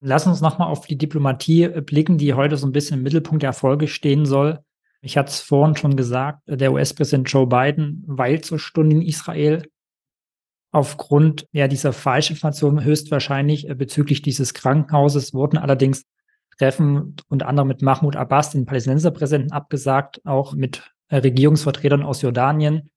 Lass 0.00 0.26
uns 0.26 0.40
nochmal 0.40 0.68
auf 0.68 0.86
die 0.86 0.98
Diplomatie 0.98 1.64
äh, 1.64 1.80
blicken, 1.80 2.18
die 2.18 2.34
heute 2.34 2.56
so 2.56 2.66
ein 2.66 2.72
bisschen 2.72 2.98
im 2.98 3.02
Mittelpunkt 3.02 3.42
der 3.42 3.50
Erfolge 3.50 3.88
stehen 3.88 4.26
soll. 4.26 4.60
Ich 5.00 5.16
hatte 5.16 5.30
es 5.30 5.40
vorhin 5.40 5.76
schon 5.76 5.96
gesagt, 5.96 6.42
der 6.46 6.72
US-Präsident 6.72 7.30
Joe 7.30 7.46
Biden 7.46 8.02
weilt 8.06 8.44
zur 8.44 8.58
Stunde 8.58 8.96
in 8.96 9.02
Israel 9.02 9.62
aufgrund 10.70 11.46
ja, 11.52 11.68
dieser 11.68 11.92
Falschinformation 11.92 12.84
höchstwahrscheinlich 12.84 13.68
äh, 13.68 13.74
bezüglich 13.74 14.22
dieses 14.22 14.54
Krankenhauses 14.54 15.32
wurden 15.32 15.58
allerdings 15.58 16.04
Treffen 16.58 17.16
unter 17.28 17.48
anderem 17.48 17.68
mit 17.68 17.82
Mahmoud 17.82 18.16
Abbas, 18.16 18.50
den 18.50 18.66
Palästinenserpräsidenten, 18.66 19.52
abgesagt, 19.52 20.20
auch 20.24 20.54
mit 20.54 20.92
äh, 21.08 21.16
Regierungsvertretern 21.16 22.02
aus 22.02 22.22
Jordanien. 22.22 22.90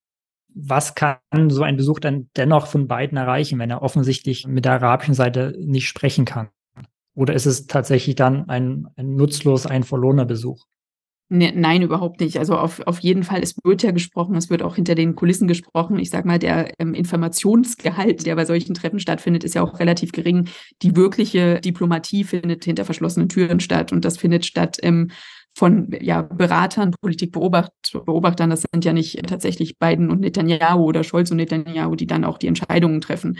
Was 0.53 0.95
kann 0.95 1.17
so 1.47 1.63
ein 1.63 1.77
Besuch 1.77 1.99
dann 1.99 2.29
dennoch 2.35 2.67
von 2.67 2.87
beiden 2.87 3.17
erreichen, 3.17 3.59
wenn 3.59 3.69
er 3.69 3.81
offensichtlich 3.81 4.47
mit 4.47 4.65
der 4.65 4.73
arabischen 4.73 5.13
Seite 5.13 5.55
nicht 5.59 5.87
sprechen 5.87 6.25
kann? 6.25 6.49
Oder 7.13 7.33
ist 7.33 7.45
es 7.45 7.67
tatsächlich 7.67 8.15
dann 8.15 8.49
ein, 8.49 8.87
ein 8.95 9.15
nutzlos, 9.15 9.65
ein 9.65 9.83
verlorener 9.83 10.25
Besuch? 10.25 10.65
Ne, 11.33 11.53
nein, 11.55 11.81
überhaupt 11.81 12.19
nicht. 12.19 12.37
Also 12.39 12.57
auf, 12.57 12.85
auf 12.87 12.99
jeden 12.99 13.23
Fall, 13.23 13.41
es 13.41 13.55
wird 13.63 13.83
ja 13.83 13.91
gesprochen, 13.91 14.35
es 14.35 14.49
wird 14.49 14.61
auch 14.61 14.75
hinter 14.75 14.95
den 14.95 15.15
Kulissen 15.15 15.47
gesprochen. 15.47 15.97
Ich 15.97 16.09
sage 16.09 16.27
mal, 16.27 16.39
der 16.39 16.73
ähm, 16.77 16.93
Informationsgehalt, 16.93 18.25
der 18.25 18.35
bei 18.35 18.43
solchen 18.43 18.73
Treffen 18.73 18.99
stattfindet, 18.99 19.45
ist 19.45 19.55
ja 19.55 19.63
auch 19.63 19.79
relativ 19.79 20.11
gering. 20.11 20.49
Die 20.81 20.97
wirkliche 20.97 21.61
Diplomatie 21.61 22.25
findet 22.25 22.65
hinter 22.65 22.83
verschlossenen 22.83 23.29
Türen 23.29 23.61
statt 23.61 23.93
und 23.93 24.03
das 24.03 24.17
findet 24.17 24.45
statt 24.45 24.77
ähm, 24.83 25.11
von 25.55 25.89
ja, 25.99 26.21
Beratern, 26.21 26.93
Politikbeobachtern. 27.01 28.49
Das 28.49 28.63
sind 28.71 28.85
ja 28.85 28.93
nicht 28.93 29.21
tatsächlich 29.27 29.77
Biden 29.77 30.09
und 30.09 30.21
Netanyahu 30.21 30.83
oder 30.83 31.03
Scholz 31.03 31.31
und 31.31 31.37
Netanyahu, 31.37 31.95
die 31.95 32.07
dann 32.07 32.23
auch 32.23 32.37
die 32.37 32.47
Entscheidungen 32.47 33.01
treffen. 33.01 33.37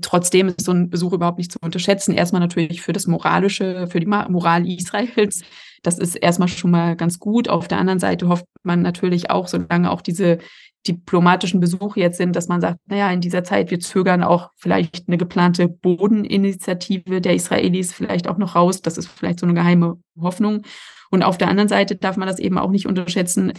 Trotzdem 0.00 0.48
ist 0.48 0.64
so 0.64 0.72
ein 0.72 0.88
Besuch 0.88 1.12
überhaupt 1.12 1.38
nicht 1.38 1.52
zu 1.52 1.58
unterschätzen. 1.60 2.14
Erstmal 2.14 2.40
natürlich 2.40 2.80
für 2.80 2.92
das 2.92 3.06
Moralische, 3.06 3.88
für 3.88 4.00
die 4.00 4.06
Moral 4.06 4.66
Israels 4.66 5.42
das 5.82 5.98
ist 5.98 6.14
erstmal 6.16 6.48
schon 6.48 6.70
mal 6.70 6.96
ganz 6.96 7.18
gut. 7.18 7.48
Auf 7.48 7.68
der 7.68 7.78
anderen 7.78 7.98
Seite 7.98 8.28
hofft 8.28 8.44
man 8.62 8.82
natürlich 8.82 9.30
auch, 9.30 9.48
solange 9.48 9.90
auch 9.90 10.02
diese 10.02 10.38
diplomatischen 10.86 11.60
Besuche 11.60 12.00
jetzt 12.00 12.16
sind, 12.16 12.36
dass 12.36 12.48
man 12.48 12.60
sagt, 12.60 12.78
naja, 12.86 13.10
in 13.12 13.20
dieser 13.20 13.44
Zeit, 13.44 13.70
wir 13.70 13.80
zögern 13.80 14.22
auch 14.22 14.50
vielleicht 14.56 15.08
eine 15.08 15.18
geplante 15.18 15.68
Bodeninitiative 15.68 17.20
der 17.20 17.34
Israelis 17.34 17.92
vielleicht 17.92 18.28
auch 18.28 18.38
noch 18.38 18.54
raus. 18.54 18.80
Das 18.80 18.96
ist 18.96 19.08
vielleicht 19.08 19.40
so 19.40 19.46
eine 19.46 19.54
geheime 19.54 19.98
Hoffnung. 20.18 20.62
Und 21.10 21.22
auf 21.22 21.38
der 21.38 21.48
anderen 21.48 21.68
Seite 21.68 21.96
darf 21.96 22.16
man 22.16 22.28
das 22.28 22.38
eben 22.38 22.58
auch 22.58 22.70
nicht 22.70 22.86
unterschätzen, 22.86 23.52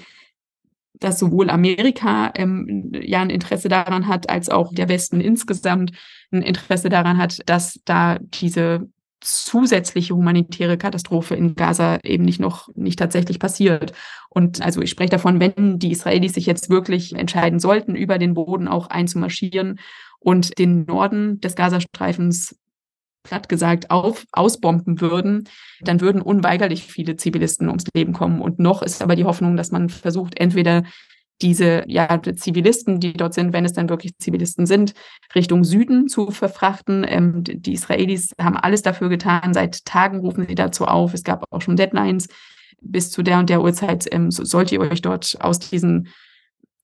dass 0.94 1.20
sowohl 1.20 1.50
Amerika 1.50 2.32
ähm, 2.36 2.92
ja 2.94 3.22
ein 3.22 3.30
Interesse 3.30 3.70
daran 3.70 4.08
hat, 4.08 4.30
als 4.30 4.50
auch 4.50 4.74
der 4.74 4.88
Westen 4.88 5.20
insgesamt 5.20 5.92
ein 6.32 6.42
Interesse 6.42 6.90
daran 6.90 7.18
hat, 7.18 7.40
dass 7.48 7.80
da 7.86 8.20
diese 8.20 8.88
zusätzliche 9.20 10.16
humanitäre 10.16 10.78
Katastrophe 10.78 11.36
in 11.36 11.56
Gaza 11.56 12.00
eben 12.04 12.26
nicht 12.26 12.40
noch 12.40 12.70
nicht 12.76 12.98
tatsächlich 12.98 13.40
passiert. 13.40 13.94
Und 14.30 14.62
also 14.62 14.82
ich 14.82 14.90
spreche 14.90 15.12
davon, 15.12 15.40
wenn 15.40 15.78
die 15.80 15.92
Israelis 15.92 16.34
sich 16.34 16.46
jetzt 16.46 16.70
wirklich 16.70 17.16
entscheiden 17.16 17.60
sollten, 17.60 17.96
über 17.96 18.18
den 18.18 18.34
Boden 18.34 18.68
auch 18.68 18.88
einzumarschieren 18.88 19.80
und 20.20 20.58
den 20.58 20.86
Norden 20.86 21.40
des 21.40 21.56
Gazastreifens 21.56 22.61
platt 23.24 23.50
gesagt 23.50 23.92
auf, 23.92 24.26
ausbomben 24.32 25.02
würden, 25.02 25.48
dann 25.82 26.02
würden 26.02 26.22
unweigerlich 26.22 26.84
viele 26.84 27.16
Zivilisten 27.16 27.68
ums 27.68 27.86
Leben 27.94 28.14
kommen. 28.14 28.42
Und 28.42 28.60
noch 28.60 28.82
ist 28.82 29.02
aber 29.02 29.16
die 29.16 29.26
Hoffnung, 29.26 29.56
dass 29.56 29.72
man 29.72 29.90
versucht, 29.90 30.40
entweder 30.40 30.84
diese 31.42 31.84
ja, 31.88 32.22
Zivilisten, 32.22 33.00
die 33.00 33.14
dort 33.14 33.34
sind, 33.34 33.54
wenn 33.54 33.66
es 33.66 33.74
dann 33.74 33.90
wirklich 33.90 34.18
Zivilisten 34.18 34.66
sind, 34.66 34.94
Richtung 35.34 35.64
Süden 35.64 36.08
zu 36.08 36.30
verfrachten. 36.30 37.06
Ähm, 37.08 37.44
die 37.44 37.74
Israelis 37.74 38.34
haben 38.40 38.58
alles 38.58 38.84
dafür 38.84 39.10
getan. 39.10 39.54
Seit 39.54 39.86
Tagen 39.86 40.20
rufen 40.20 40.46
sie 40.48 40.56
dazu 40.56 40.86
auf. 40.86 41.14
Es 41.14 41.24
gab 41.24 41.46
auch 41.50 41.62
schon 41.62 41.76
Deadlines. 41.76 42.28
Bis 42.80 43.12
zu 43.12 43.24
der 43.24 43.40
und 43.40 43.50
der 43.50 43.62
Uhrzeit 43.62 44.08
ähm, 44.12 44.32
sollt 44.32 44.72
ihr 44.72 44.82
euch 44.82 45.02
dort 45.02 45.38
aus 45.40 45.60
diesen 45.60 46.10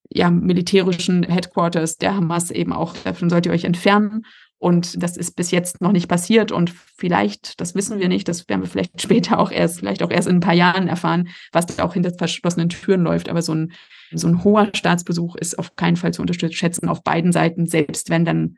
ja, 0.10 0.30
militärischen 0.30 1.24
Headquarters 1.24 1.98
der 1.98 2.16
Hamas 2.16 2.52
eben 2.52 2.74
auch, 2.74 2.96
davon 3.04 3.30
sollt 3.30 3.46
ihr 3.46 3.52
euch 3.52 3.66
entfernen. 3.66 4.26
Und 4.60 5.02
das 5.02 5.18
ist 5.18 5.36
bis 5.36 5.52
jetzt 5.52 5.82
noch 5.82 5.92
nicht 5.92 6.08
passiert. 6.08 6.52
Und 6.52 6.72
vielleicht, 6.72 7.62
das 7.62 7.76
wissen 7.76 8.00
wir 8.00 8.08
nicht, 8.08 8.28
das 8.28 8.50
werden 8.50 8.62
wir 8.62 8.70
vielleicht 8.70 9.02
später 9.02 9.40
auch 9.40 9.52
erst, 9.52 9.80
vielleicht 9.80 10.04
auch 10.04 10.12
erst 10.12 10.28
in 10.28 10.38
ein 10.38 10.42
paar 10.42 10.54
Jahren 10.54 10.88
erfahren, 10.88 11.30
was 11.52 11.66
da 11.68 11.84
auch 11.84 11.94
hinter 11.94 12.12
verschlossenen 12.12 12.70
Türen 12.70 13.02
läuft. 13.02 13.30
Aber 13.30 13.42
so 13.42 13.54
ein 13.54 13.74
so 14.12 14.28
ein 14.28 14.44
hoher 14.44 14.70
Staatsbesuch 14.74 15.36
ist 15.36 15.60
auf 15.60 15.76
keinen 15.76 15.98
Fall 15.98 16.14
zu 16.14 16.22
unterschätzen 16.22 16.90
auf 16.90 17.04
beiden 17.04 17.32
Seiten, 17.32 17.66
selbst 17.66 18.10
wenn 18.10 18.26
dann 18.26 18.58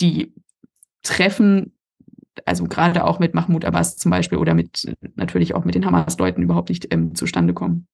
die 0.00 0.34
Treffen, 1.02 1.76
also 2.44 2.64
gerade 2.64 3.04
auch 3.04 3.18
mit 3.18 3.34
Mahmoud 3.34 3.64
Abbas 3.64 3.96
zum 3.96 4.10
Beispiel 4.10 4.38
oder 4.38 4.54
mit 4.54 4.94
natürlich 5.14 5.54
auch 5.54 5.64
mit 5.64 5.74
den 5.74 5.86
Hamas-Leuten 5.86 6.42
überhaupt 6.42 6.68
nicht 6.68 6.92
ähm, 6.92 7.14
zustande 7.14 7.54
kommen. 7.54 7.86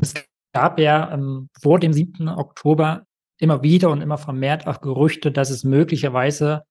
Es 0.00 0.14
gab 0.52 0.78
ja 0.78 1.12
ähm, 1.12 1.48
vor 1.60 1.78
dem 1.78 1.92
7. 1.92 2.28
Oktober 2.28 3.05
immer 3.38 3.62
wieder 3.62 3.90
und 3.90 4.00
immer 4.00 4.18
vermehrt 4.18 4.66
auch 4.66 4.80
Gerüchte, 4.80 5.32
dass 5.32 5.50
es 5.50 5.64
möglicherweise 5.64 6.64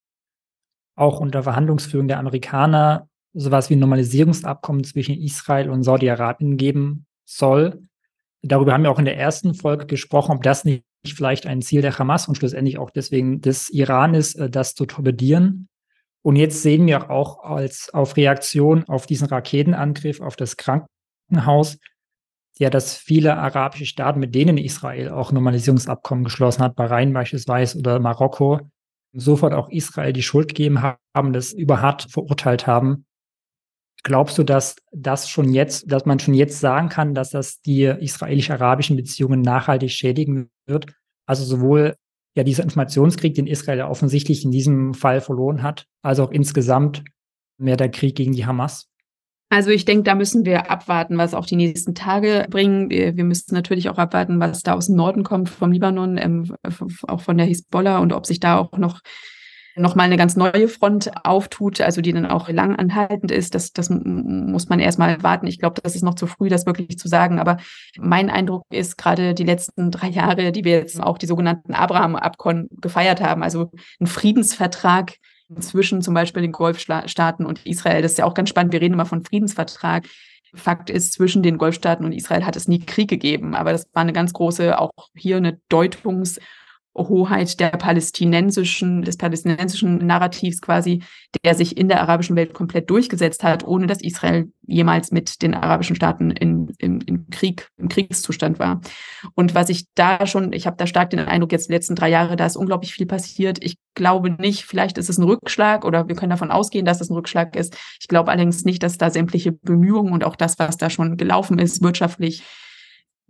auch 0.95 1.19
unter 1.19 1.43
Verhandlungsführung 1.43 2.07
der 2.07 2.19
Amerikaner 2.19 3.09
sowas 3.33 3.69
wie 3.69 3.75
Normalisierungsabkommen 3.75 4.83
zwischen 4.83 5.15
Israel 5.15 5.69
und 5.69 5.83
Saudi-Arabien 5.83 6.57
geben 6.57 7.05
soll. 7.25 7.83
Darüber 8.41 8.73
haben 8.73 8.83
wir 8.83 8.91
auch 8.91 8.99
in 8.99 9.05
der 9.05 9.17
ersten 9.17 9.53
Folge 9.53 9.85
gesprochen, 9.85 10.31
ob 10.31 10.43
das 10.43 10.63
nicht 10.63 10.85
vielleicht 11.05 11.45
ein 11.45 11.61
Ziel 11.61 11.81
der 11.81 11.97
Hamas 11.97 12.27
und 12.27 12.35
schlussendlich 12.35 12.77
auch 12.77 12.89
deswegen 12.89 13.41
des 13.41 13.69
Iran 13.69 14.13
ist, 14.13 14.35
äh, 14.35 14.49
das 14.49 14.73
zu 14.73 14.85
torpedieren. 14.85 15.67
Und 16.23 16.37
jetzt 16.37 16.63
sehen 16.63 16.87
wir 16.87 17.11
auch 17.11 17.43
als 17.43 17.93
auf 17.93 18.17
Reaktion 18.17 18.85
auf 18.85 19.05
diesen 19.05 19.27
Raketenangriff 19.27 20.21
auf 20.21 20.35
das 20.35 20.57
Krankenhaus, 20.57 21.77
ja, 22.57 22.69
dass 22.69 22.95
viele 22.95 23.37
arabische 23.37 23.85
Staaten, 23.85 24.19
mit 24.19 24.33
denen 24.33 24.57
Israel 24.57 25.09
auch 25.09 25.31
Normalisierungsabkommen 25.31 26.23
geschlossen 26.23 26.63
hat, 26.63 26.75
Bahrain 26.75 27.13
beispielsweise 27.13 27.77
oder 27.77 27.99
Marokko, 27.99 28.61
sofort 29.13 29.53
auch 29.53 29.69
Israel 29.69 30.13
die 30.13 30.23
Schuld 30.23 30.49
gegeben 30.49 30.81
haben, 30.81 31.33
das 31.33 31.51
überhart 31.51 32.07
verurteilt 32.09 32.67
haben 32.67 33.05
Glaubst 34.05 34.37
du, 34.37 34.43
dass 34.43 34.75
das 34.91 35.27
schon 35.31 35.51
jetzt, 35.51 35.91
dass 35.91 36.05
man 36.05 36.19
schon 36.19 36.35
jetzt 36.35 36.59
sagen 36.59 36.89
kann, 36.89 37.15
dass 37.15 37.31
das 37.31 37.61
die 37.61 37.85
israelisch-arabischen 37.85 38.95
Beziehungen 38.95 39.41
nachhaltig 39.41 39.89
schädigen 39.89 40.51
wird? 40.67 40.93
Also 41.25 41.43
sowohl 41.43 41.95
ja 42.35 42.43
dieser 42.43 42.61
Informationskrieg, 42.61 43.33
den 43.33 43.47
Israel 43.47 43.79
ja 43.79 43.89
offensichtlich 43.89 44.45
in 44.45 44.51
diesem 44.51 44.93
Fall 44.93 45.21
verloren 45.21 45.63
hat, 45.63 45.87
als 46.03 46.19
auch 46.19 46.29
insgesamt 46.29 47.03
mehr 47.57 47.77
der 47.77 47.89
Krieg 47.89 48.15
gegen 48.15 48.33
die 48.33 48.45
Hamas? 48.45 48.91
Also 49.49 49.69
ich 49.69 49.85
denke, 49.85 50.03
da 50.03 50.15
müssen 50.15 50.43
wir 50.43 50.71
abwarten, 50.71 51.17
was 51.17 51.33
auch 51.33 51.45
die 51.45 51.55
nächsten 51.55 51.93
Tage 51.93 52.45
bringen. 52.49 52.89
Wir, 52.89 53.15
wir 53.15 53.23
müssen 53.23 53.53
natürlich 53.53 53.89
auch 53.89 53.97
abwarten, 53.97 54.39
was 54.39 54.63
da 54.63 54.73
aus 54.73 54.87
dem 54.87 54.95
Norden 54.95 55.23
kommt, 55.23 55.49
vom 55.49 55.71
Libanon, 55.71 56.17
ähm, 56.17 56.55
auch 57.07 57.21
von 57.21 57.37
der 57.37 57.45
Hisbollah 57.45 57.99
und 57.99 58.11
ob 58.11 58.25
sich 58.25 58.39
da 58.39 58.57
auch 58.57 58.77
noch 58.77 59.01
mal 59.95 60.03
eine 60.03 60.17
ganz 60.17 60.35
neue 60.35 60.67
Front 60.67 61.11
auftut, 61.25 61.81
also 61.81 62.01
die 62.01 62.13
dann 62.13 62.25
auch 62.25 62.49
lang 62.49 62.75
anhaltend 62.75 63.31
ist. 63.31 63.55
Das, 63.55 63.71
das 63.73 63.89
muss 63.89 64.69
man 64.69 64.79
erstmal 64.79 65.21
warten. 65.21 65.47
Ich 65.47 65.59
glaube, 65.59 65.81
das 65.81 65.95
ist 65.95 66.03
noch 66.03 66.15
zu 66.15 66.27
früh, 66.27 66.49
das 66.49 66.65
wirklich 66.65 66.97
zu 66.97 67.07
sagen. 67.07 67.39
Aber 67.39 67.57
mein 67.99 68.29
Eindruck 68.29 68.63
ist 68.71 68.97
gerade 68.97 69.33
die 69.33 69.43
letzten 69.43 69.91
drei 69.91 70.07
Jahre, 70.07 70.51
die 70.51 70.63
wir 70.63 70.79
jetzt 70.79 71.01
auch 71.01 71.17
die 71.17 71.27
sogenannten 71.27 71.73
Abraham-Abkommen 71.73 72.67
gefeiert 72.81 73.21
haben, 73.21 73.43
also 73.43 73.71
ein 73.99 74.07
Friedensvertrag, 74.07 75.15
zwischen 75.59 76.01
zum 76.01 76.13
Beispiel 76.13 76.41
den 76.41 76.51
Golfstaaten 76.51 77.45
und 77.45 77.65
Israel. 77.65 78.01
Das 78.01 78.13
ist 78.13 78.17
ja 78.17 78.25
auch 78.25 78.33
ganz 78.33 78.49
spannend. 78.49 78.73
Wir 78.73 78.81
reden 78.81 78.93
immer 78.93 79.05
von 79.05 79.23
Friedensvertrag. 79.23 80.05
Fakt 80.53 80.89
ist, 80.89 81.13
zwischen 81.13 81.43
den 81.43 81.57
Golfstaaten 81.57 82.05
und 82.05 82.13
Israel 82.13 82.45
hat 82.45 82.55
es 82.55 82.67
nie 82.67 82.79
Krieg 82.79 83.09
gegeben. 83.09 83.55
Aber 83.55 83.71
das 83.71 83.87
war 83.93 84.01
eine 84.01 84.13
ganz 84.13 84.31
große, 84.33 84.79
auch 84.79 84.91
hier 85.13 85.37
eine 85.37 85.59
Deutungs- 85.69 86.39
Hoheit 86.95 87.59
der 87.59 87.69
palästinensischen, 87.71 89.01
des 89.01 89.17
palästinensischen 89.17 89.97
Narrativs 89.97 90.61
quasi, 90.61 91.03
der 91.43 91.53
sich 91.53 91.77
in 91.77 91.89
der 91.89 92.01
arabischen 92.01 92.35
Welt 92.35 92.53
komplett 92.53 92.89
durchgesetzt 92.89 93.43
hat, 93.43 93.65
ohne 93.65 93.85
dass 93.85 94.01
Israel 94.01 94.49
jemals 94.65 95.11
mit 95.11 95.41
den 95.41 95.53
arabischen 95.53 95.95
Staaten 95.95 96.31
in, 96.31 96.69
in, 96.77 97.01
in 97.01 97.29
Krieg, 97.29 97.69
im 97.77 97.89
Kriegszustand 97.89 98.59
war. 98.59 98.81
Und 99.35 99.53
was 99.53 99.69
ich 99.69 99.85
da 99.93 100.25
schon, 100.25 100.53
ich 100.53 100.65
habe 100.65 100.77
da 100.77 100.87
stark 100.87 101.09
den 101.09 101.19
Eindruck, 101.19 101.51
jetzt 101.51 101.67
die 101.67 101.73
letzten 101.73 101.95
drei 101.95 102.09
Jahre, 102.09 102.37
da 102.37 102.45
ist 102.45 102.55
unglaublich 102.55 102.93
viel 102.93 103.05
passiert. 103.05 103.57
Ich 103.61 103.77
glaube 103.93 104.31
nicht, 104.31 104.63
vielleicht 104.63 104.97
ist 104.97 105.09
es 105.09 105.17
ein 105.17 105.23
Rückschlag 105.23 105.83
oder 105.83 106.07
wir 106.07 106.15
können 106.15 106.29
davon 106.29 106.51
ausgehen, 106.51 106.85
dass 106.85 107.01
es 107.01 107.09
ein 107.09 107.15
Rückschlag 107.15 107.55
ist. 107.55 107.77
Ich 107.99 108.07
glaube 108.07 108.31
allerdings 108.31 108.63
nicht, 108.63 108.81
dass 108.83 108.97
da 108.97 109.09
sämtliche 109.09 109.51
Bemühungen 109.51 110.13
und 110.13 110.23
auch 110.23 110.35
das, 110.35 110.57
was 110.59 110.77
da 110.77 110.89
schon 110.89 111.17
gelaufen 111.17 111.59
ist, 111.59 111.83
wirtschaftlich 111.83 112.43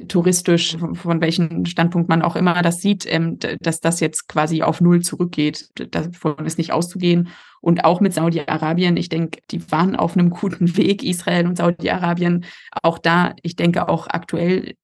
touristisch, 0.07 0.77
von 0.77 1.21
welchem 1.21 1.65
Standpunkt 1.65 2.09
man 2.09 2.21
auch 2.21 2.35
immer 2.35 2.61
das 2.61 2.77
sieht, 2.81 3.05
ähm, 3.07 3.37
dass 3.61 3.79
das 3.79 3.99
jetzt 3.99 4.27
quasi 4.27 4.61
auf 4.61 4.81
Null 4.81 5.01
zurückgeht. 5.01 5.69
Davon 5.91 6.45
ist 6.45 6.57
nicht 6.57 6.73
auszugehen. 6.73 7.29
Und 7.65 7.83
auch 7.83 7.99
mit 7.99 8.13
Saudi-Arabien, 8.13 8.95
ich 8.95 9.09
denke, 9.09 9.39
die 9.49 9.71
waren 9.71 9.95
auf 9.95 10.15
einem 10.15 10.29
guten 10.29 10.77
Weg, 10.77 11.03
Israel 11.03 11.47
und 11.47 11.57
Saudi-Arabien. 11.57 12.45
Auch 12.83 12.99
da, 12.99 13.33
ich 13.41 13.55
denke 13.55 13.89
auch 13.89 14.05
aktuell, 14.05 14.75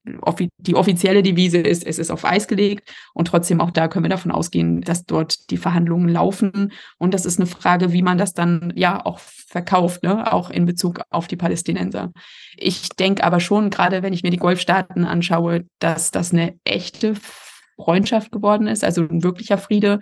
die 0.58 0.74
offizielle 0.74 1.22
Devise 1.22 1.60
ist, 1.60 1.86
es 1.86 2.00
ist 2.00 2.10
auf 2.10 2.26
Eis 2.26 2.48
gelegt. 2.48 2.92
Und 3.14 3.28
trotzdem 3.28 3.62
auch 3.62 3.70
da 3.70 3.88
können 3.88 4.06
wir 4.06 4.10
davon 4.10 4.32
ausgehen, 4.32 4.82
dass 4.82 5.06
dort 5.06 5.52
die 5.52 5.58
Verhandlungen 5.58 6.10
laufen. 6.10 6.72
Und 6.98 7.14
das 7.14 7.28
ist 7.28 7.40
eine 7.40 7.46
Frage, 7.46 7.94
wie 7.94 8.02
man 8.02 8.18
das 8.18 8.34
dann 8.34 8.74
ja 8.76 9.06
auch 9.06 9.20
verkauft, 9.20 10.02
ne? 10.02 10.34
auch 10.34 10.50
in 10.50 10.66
Bezug 10.66 11.02
auf 11.12 11.28
die 11.28 11.38
Palästinenser. 11.38 12.12
Ich 12.58 12.90
denke 12.90 13.24
aber 13.24 13.40
schon, 13.40 13.70
gerade 13.70 14.02
wenn 14.02 14.14
ich 14.14 14.24
mir 14.24 14.32
die 14.32 14.38
Golfstaaten 14.38 15.06
anschaue, 15.06 15.66
dass 15.78 16.10
das 16.10 16.34
eine 16.34 16.56
echte 16.64 17.14
Freundschaft 17.78 18.32
geworden 18.32 18.66
ist, 18.66 18.84
also 18.84 19.04
ein 19.04 19.22
wirklicher 19.22 19.60
Friede 19.60 20.00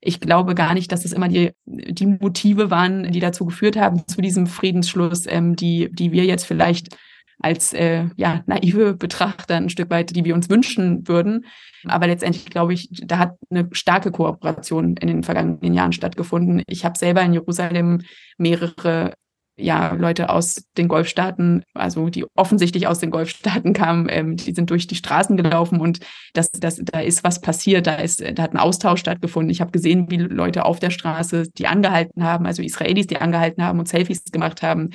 ich 0.00 0.20
glaube 0.20 0.54
gar 0.54 0.74
nicht, 0.74 0.92
dass 0.92 1.04
es 1.04 1.12
immer 1.12 1.28
die, 1.28 1.52
die 1.66 2.06
Motive 2.06 2.70
waren, 2.70 3.10
die 3.10 3.20
dazu 3.20 3.44
geführt 3.46 3.76
haben, 3.76 4.06
zu 4.06 4.20
diesem 4.20 4.46
Friedensschluss, 4.46 5.26
ähm, 5.26 5.56
die, 5.56 5.90
die 5.92 6.12
wir 6.12 6.24
jetzt 6.24 6.46
vielleicht 6.46 6.96
als 7.40 7.72
äh, 7.72 8.06
ja, 8.16 8.42
naive 8.46 8.94
Betrachter 8.94 9.56
ein 9.56 9.70
Stück 9.70 9.90
weit, 9.90 10.14
die 10.14 10.24
wir 10.24 10.34
uns 10.34 10.50
wünschen 10.50 11.06
würden. 11.06 11.46
Aber 11.84 12.06
letztendlich 12.06 12.46
glaube 12.46 12.74
ich, 12.74 12.88
da 12.90 13.18
hat 13.18 13.36
eine 13.50 13.68
starke 13.72 14.10
Kooperation 14.10 14.96
in 14.96 15.06
den 15.06 15.22
vergangenen 15.22 15.74
Jahren 15.74 15.92
stattgefunden. 15.92 16.62
Ich 16.66 16.84
habe 16.84 16.98
selber 16.98 17.22
in 17.22 17.32
Jerusalem 17.32 18.02
mehrere 18.38 19.14
ja, 19.58 19.92
Leute 19.92 20.30
aus 20.30 20.64
den 20.76 20.88
Golfstaaten, 20.88 21.64
also 21.74 22.08
die 22.08 22.24
offensichtlich 22.36 22.86
aus 22.86 23.00
den 23.00 23.10
Golfstaaten 23.10 23.72
kamen, 23.72 24.06
ähm, 24.08 24.36
die 24.36 24.54
sind 24.54 24.70
durch 24.70 24.86
die 24.86 24.94
Straßen 24.94 25.36
gelaufen 25.36 25.80
und 25.80 26.00
das, 26.32 26.50
das, 26.52 26.80
da 26.82 27.00
ist 27.00 27.24
was 27.24 27.40
passiert, 27.40 27.86
da 27.86 27.96
ist, 27.96 28.20
da 28.20 28.42
hat 28.42 28.52
ein 28.52 28.58
Austausch 28.58 29.00
stattgefunden. 29.00 29.50
Ich 29.50 29.60
habe 29.60 29.72
gesehen, 29.72 30.10
wie 30.10 30.16
Leute 30.16 30.64
auf 30.64 30.78
der 30.78 30.90
Straße, 30.90 31.50
die 31.56 31.66
angehalten 31.66 32.22
haben, 32.22 32.46
also 32.46 32.62
Israelis, 32.62 33.08
die 33.08 33.18
angehalten 33.18 33.64
haben 33.64 33.80
und 33.80 33.88
Selfies 33.88 34.24
gemacht 34.24 34.62
haben. 34.62 34.90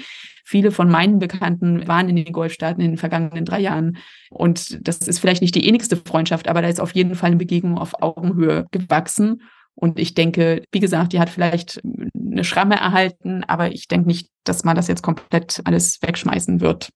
Viele 0.46 0.72
von 0.72 0.90
meinen 0.90 1.20
Bekannten 1.20 1.88
waren 1.88 2.10
in 2.10 2.16
den 2.16 2.34
Golfstaaten 2.34 2.84
in 2.84 2.92
den 2.92 2.98
vergangenen 2.98 3.46
drei 3.46 3.60
Jahren. 3.60 3.98
Und 4.30 4.86
das 4.88 4.98
ist 5.00 5.20
vielleicht 5.20 5.42
nicht 5.42 5.56
die 5.56 5.66
ähnlichste 5.66 5.98
Freundschaft, 5.98 6.48
aber 6.48 6.62
da 6.62 6.68
ist 6.68 6.82
auf 6.82 6.94
jeden 6.94 7.16
Fall 7.16 7.28
eine 7.28 7.38
Begegnung 7.38 7.78
auf 7.78 8.02
Augenhöhe 8.02 8.66
gewachsen. 8.72 9.42
Und 9.76 10.00
ich 10.00 10.14
denke, 10.14 10.64
wie 10.72 10.80
gesagt, 10.80 11.14
die 11.14 11.20
hat 11.20 11.30
vielleicht 11.30 11.82
eine 11.84 12.44
Schramme 12.44 12.76
erhalten, 12.76 13.44
aber 13.44 13.72
ich 13.72 13.88
denke 13.88 14.08
nicht, 14.08 14.30
dass 14.44 14.64
man 14.64 14.76
das 14.76 14.88
jetzt 14.88 15.04
komplett 15.04 15.62
alles 15.66 16.02
wegschmeißen 16.02 16.62
wird. 16.62 16.90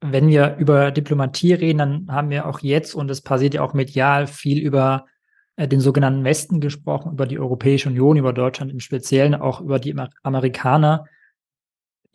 Wenn 0.00 0.28
wir 0.28 0.56
über 0.58 0.90
Diplomatie 0.92 1.54
reden, 1.54 1.78
dann 1.78 2.06
haben 2.08 2.30
wir 2.30 2.46
auch 2.46 2.60
jetzt, 2.60 2.94
und 2.94 3.10
es 3.10 3.20
passiert 3.20 3.54
ja 3.54 3.62
auch 3.62 3.74
medial, 3.74 4.26
viel 4.26 4.58
über 4.58 5.06
äh, 5.56 5.66
den 5.66 5.80
sogenannten 5.80 6.24
Westen 6.24 6.60
gesprochen, 6.60 7.12
über 7.12 7.26
die 7.26 7.38
Europäische 7.38 7.88
Union, 7.88 8.16
über 8.16 8.32
Deutschland 8.32 8.70
im 8.70 8.80
Speziellen, 8.80 9.34
auch 9.34 9.60
über 9.60 9.78
die 9.78 9.94
Amerikaner 10.22 11.04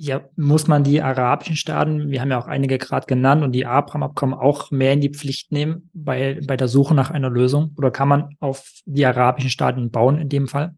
ja, 0.03 0.21
muss 0.35 0.67
man 0.67 0.83
die 0.83 1.01
arabischen 1.01 1.55
Staaten, 1.55 2.09
wir 2.09 2.19
haben 2.19 2.29
ja 2.29 2.37
auch 2.37 2.47
einige 2.47 2.77
gerade 2.77 3.07
genannt, 3.07 3.41
und 3.41 3.53
die 3.53 3.65
Abraham-Abkommen 3.65 4.33
auch 4.33 4.69
mehr 4.69 4.91
in 4.91 4.99
die 4.99 5.13
Pflicht 5.13 5.53
nehmen 5.53 5.89
bei, 5.93 6.41
bei 6.45 6.57
der 6.57 6.67
Suche 6.67 6.93
nach 6.93 7.09
einer 7.09 7.29
Lösung? 7.29 7.73
Oder 7.77 7.89
kann 7.89 8.09
man 8.09 8.35
auf 8.41 8.69
die 8.85 9.05
arabischen 9.05 9.49
Staaten 9.49 9.91
bauen 9.91 10.17
in 10.17 10.27
dem 10.27 10.49
Fall? 10.49 10.75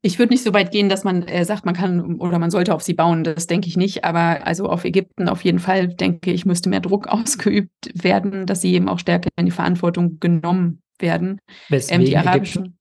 Ich 0.00 0.18
würde 0.18 0.32
nicht 0.32 0.42
so 0.42 0.54
weit 0.54 0.70
gehen, 0.70 0.88
dass 0.88 1.04
man 1.04 1.24
äh, 1.24 1.44
sagt, 1.44 1.66
man 1.66 1.74
kann 1.74 2.16
oder 2.16 2.38
man 2.38 2.50
sollte 2.50 2.74
auf 2.74 2.82
sie 2.82 2.94
bauen. 2.94 3.22
Das 3.22 3.46
denke 3.46 3.68
ich 3.68 3.76
nicht. 3.76 4.04
Aber 4.04 4.46
also 4.46 4.66
auf 4.66 4.84
Ägypten 4.84 5.28
auf 5.28 5.44
jeden 5.44 5.58
Fall, 5.58 5.88
denke 5.88 6.30
ich, 6.30 6.46
müsste 6.46 6.70
mehr 6.70 6.80
Druck 6.80 7.06
ausgeübt 7.08 7.70
werden, 7.92 8.46
dass 8.46 8.62
sie 8.62 8.72
eben 8.72 8.88
auch 8.88 8.98
stärker 8.98 9.28
in 9.36 9.44
die 9.44 9.52
Verantwortung 9.52 10.20
genommen 10.20 10.80
werden. 10.98 11.38
Weswegen 11.68 12.00
ähm, 12.00 12.06
die 12.06 12.16
arabischen. 12.16 12.62
Ägypten? 12.62 12.78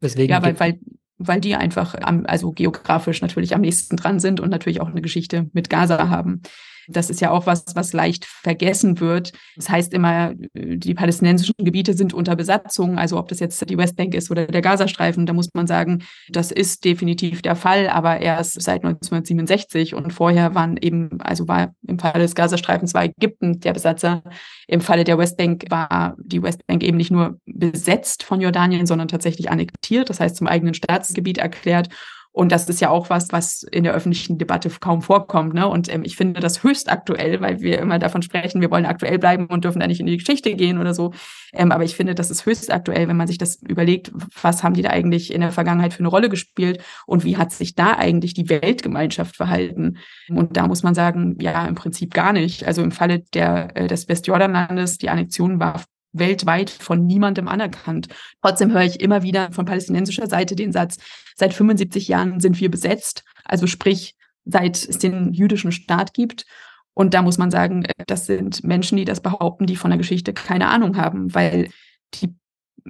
Weswegen 0.00 0.30
ja, 0.30 0.42
weil, 0.42 0.60
weil 0.60 0.78
weil 1.18 1.40
die 1.40 1.54
einfach 1.54 1.94
am, 2.00 2.24
also 2.26 2.52
geografisch 2.52 3.20
natürlich 3.22 3.54
am 3.54 3.60
nächsten 3.60 3.96
dran 3.96 4.20
sind 4.20 4.40
und 4.40 4.50
natürlich 4.50 4.80
auch 4.80 4.88
eine 4.88 5.02
Geschichte 5.02 5.48
mit 5.52 5.70
Gaza 5.70 6.08
haben. 6.08 6.42
Das 6.88 7.10
ist 7.10 7.20
ja 7.20 7.30
auch 7.30 7.46
was, 7.46 7.64
was 7.74 7.92
leicht 7.92 8.24
vergessen 8.24 9.00
wird. 9.00 9.32
Das 9.56 9.68
heißt 9.68 9.92
immer, 9.94 10.32
die 10.54 10.94
palästinensischen 10.94 11.54
Gebiete 11.58 11.94
sind 11.94 12.14
unter 12.14 12.36
Besatzung, 12.36 12.98
also 12.98 13.18
ob 13.18 13.28
das 13.28 13.40
jetzt 13.40 13.68
die 13.68 13.78
Westbank 13.78 14.14
ist 14.14 14.30
oder 14.30 14.46
der 14.46 14.62
Gazastreifen, 14.62 15.26
da 15.26 15.32
muss 15.32 15.48
man 15.54 15.66
sagen, 15.66 16.04
das 16.28 16.50
ist 16.50 16.84
definitiv 16.84 17.42
der 17.42 17.56
Fall, 17.56 17.88
aber 17.88 18.20
erst 18.20 18.60
seit 18.60 18.84
1967 18.84 19.94
und 19.94 20.12
vorher 20.12 20.54
waren 20.54 20.76
eben, 20.76 21.20
also 21.20 21.48
war 21.48 21.74
im 21.86 21.98
Falle 21.98 22.22
des 22.22 22.34
Gazastreifens 22.34 22.94
war 22.94 23.04
Ägypten 23.04 23.60
der 23.60 23.72
Besatzer. 23.72 24.22
Im 24.66 24.80
Falle 24.80 25.04
der 25.04 25.18
Westbank 25.18 25.64
war 25.70 26.16
die 26.18 26.42
Westbank 26.42 26.82
eben 26.82 26.96
nicht 26.96 27.10
nur 27.10 27.38
besetzt 27.46 28.22
von 28.22 28.40
Jordanien, 28.40 28.86
sondern 28.86 29.08
tatsächlich 29.08 29.50
annektiert, 29.50 30.10
das 30.10 30.20
heißt 30.20 30.36
zum 30.36 30.46
eigenen 30.46 30.74
Staatsgebiet 30.74 31.38
erklärt. 31.38 31.88
Und 32.34 32.50
das 32.50 32.68
ist 32.68 32.80
ja 32.80 32.90
auch 32.90 33.10
was, 33.10 33.30
was 33.30 33.62
in 33.62 33.84
der 33.84 33.94
öffentlichen 33.94 34.38
Debatte 34.38 34.68
kaum 34.68 35.02
vorkommt. 35.02 35.54
Ne? 35.54 35.68
Und 35.68 35.88
ähm, 35.88 36.02
ich 36.02 36.16
finde 36.16 36.40
das 36.40 36.64
höchst 36.64 36.90
aktuell, 36.90 37.40
weil 37.40 37.60
wir 37.60 37.78
immer 37.78 38.00
davon 38.00 38.22
sprechen, 38.22 38.60
wir 38.60 38.72
wollen 38.72 38.86
aktuell 38.86 39.20
bleiben 39.20 39.46
und 39.46 39.62
dürfen 39.62 39.78
da 39.78 39.86
nicht 39.86 40.00
in 40.00 40.06
die 40.06 40.16
Geschichte 40.16 40.52
gehen 40.56 40.78
oder 40.78 40.94
so. 40.94 41.12
Ähm, 41.52 41.70
aber 41.70 41.84
ich 41.84 41.94
finde, 41.94 42.16
das 42.16 42.32
ist 42.32 42.44
höchst 42.44 42.72
aktuell, 42.72 43.06
wenn 43.06 43.16
man 43.16 43.28
sich 43.28 43.38
das 43.38 43.62
überlegt, 43.62 44.10
was 44.42 44.64
haben 44.64 44.74
die 44.74 44.82
da 44.82 44.90
eigentlich 44.90 45.32
in 45.32 45.42
der 45.42 45.52
Vergangenheit 45.52 45.92
für 45.92 46.00
eine 46.00 46.08
Rolle 46.08 46.28
gespielt 46.28 46.82
und 47.06 47.22
wie 47.22 47.36
hat 47.36 47.52
sich 47.52 47.76
da 47.76 47.92
eigentlich 47.92 48.34
die 48.34 48.48
Weltgemeinschaft 48.48 49.36
verhalten? 49.36 49.98
Und 50.28 50.56
da 50.56 50.66
muss 50.66 50.82
man 50.82 50.96
sagen, 50.96 51.36
ja, 51.40 51.64
im 51.66 51.76
Prinzip 51.76 52.12
gar 52.12 52.32
nicht. 52.32 52.66
Also 52.66 52.82
im 52.82 52.90
Falle 52.90 53.20
der, 53.32 53.76
äh, 53.76 53.86
des 53.86 54.08
Westjordanlandes, 54.08 54.98
die 54.98 55.08
Annexion 55.08 55.60
war 55.60 55.84
weltweit 56.14 56.70
von 56.70 57.04
niemandem 57.04 57.48
anerkannt. 57.48 58.08
Trotzdem 58.40 58.72
höre 58.72 58.84
ich 58.84 59.00
immer 59.00 59.22
wieder 59.22 59.52
von 59.52 59.66
palästinensischer 59.66 60.26
Seite 60.26 60.56
den 60.56 60.72
Satz, 60.72 60.96
seit 61.36 61.52
75 61.52 62.08
Jahren 62.08 62.40
sind 62.40 62.58
wir 62.60 62.70
besetzt, 62.70 63.24
also 63.44 63.66
sprich, 63.66 64.16
seit 64.44 64.76
es 64.76 64.98
den 64.98 65.32
jüdischen 65.32 65.72
Staat 65.72 66.14
gibt. 66.14 66.46
Und 66.94 67.12
da 67.12 67.22
muss 67.22 67.38
man 67.38 67.50
sagen, 67.50 67.86
das 68.06 68.26
sind 68.26 68.62
Menschen, 68.62 68.96
die 68.96 69.04
das 69.04 69.20
behaupten, 69.20 69.66
die 69.66 69.76
von 69.76 69.90
der 69.90 69.98
Geschichte 69.98 70.32
keine 70.32 70.68
Ahnung 70.68 70.96
haben, 70.96 71.34
weil 71.34 71.70
die, 72.14 72.34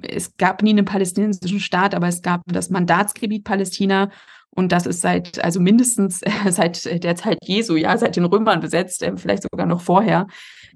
es 0.03 0.37
gab 0.37 0.61
nie 0.61 0.71
einen 0.71 0.85
palästinensischen 0.85 1.59
Staat, 1.59 1.95
aber 1.95 2.07
es 2.07 2.21
gab 2.21 2.41
das 2.45 2.69
Mandatsgebiet 2.69 3.43
Palästina 3.43 4.11
und 4.55 4.71
das 4.71 4.85
ist 4.85 5.01
seit, 5.01 5.43
also 5.43 5.59
mindestens 5.59 6.21
seit 6.49 7.03
der 7.03 7.15
Zeit 7.15 7.37
Jesu, 7.43 7.75
ja, 7.75 7.97
seit 7.97 8.15
den 8.15 8.25
Römern 8.25 8.61
besetzt, 8.61 9.03
äh, 9.03 9.15
vielleicht 9.17 9.43
sogar 9.43 9.67
noch 9.67 9.81
vorher. 9.81 10.27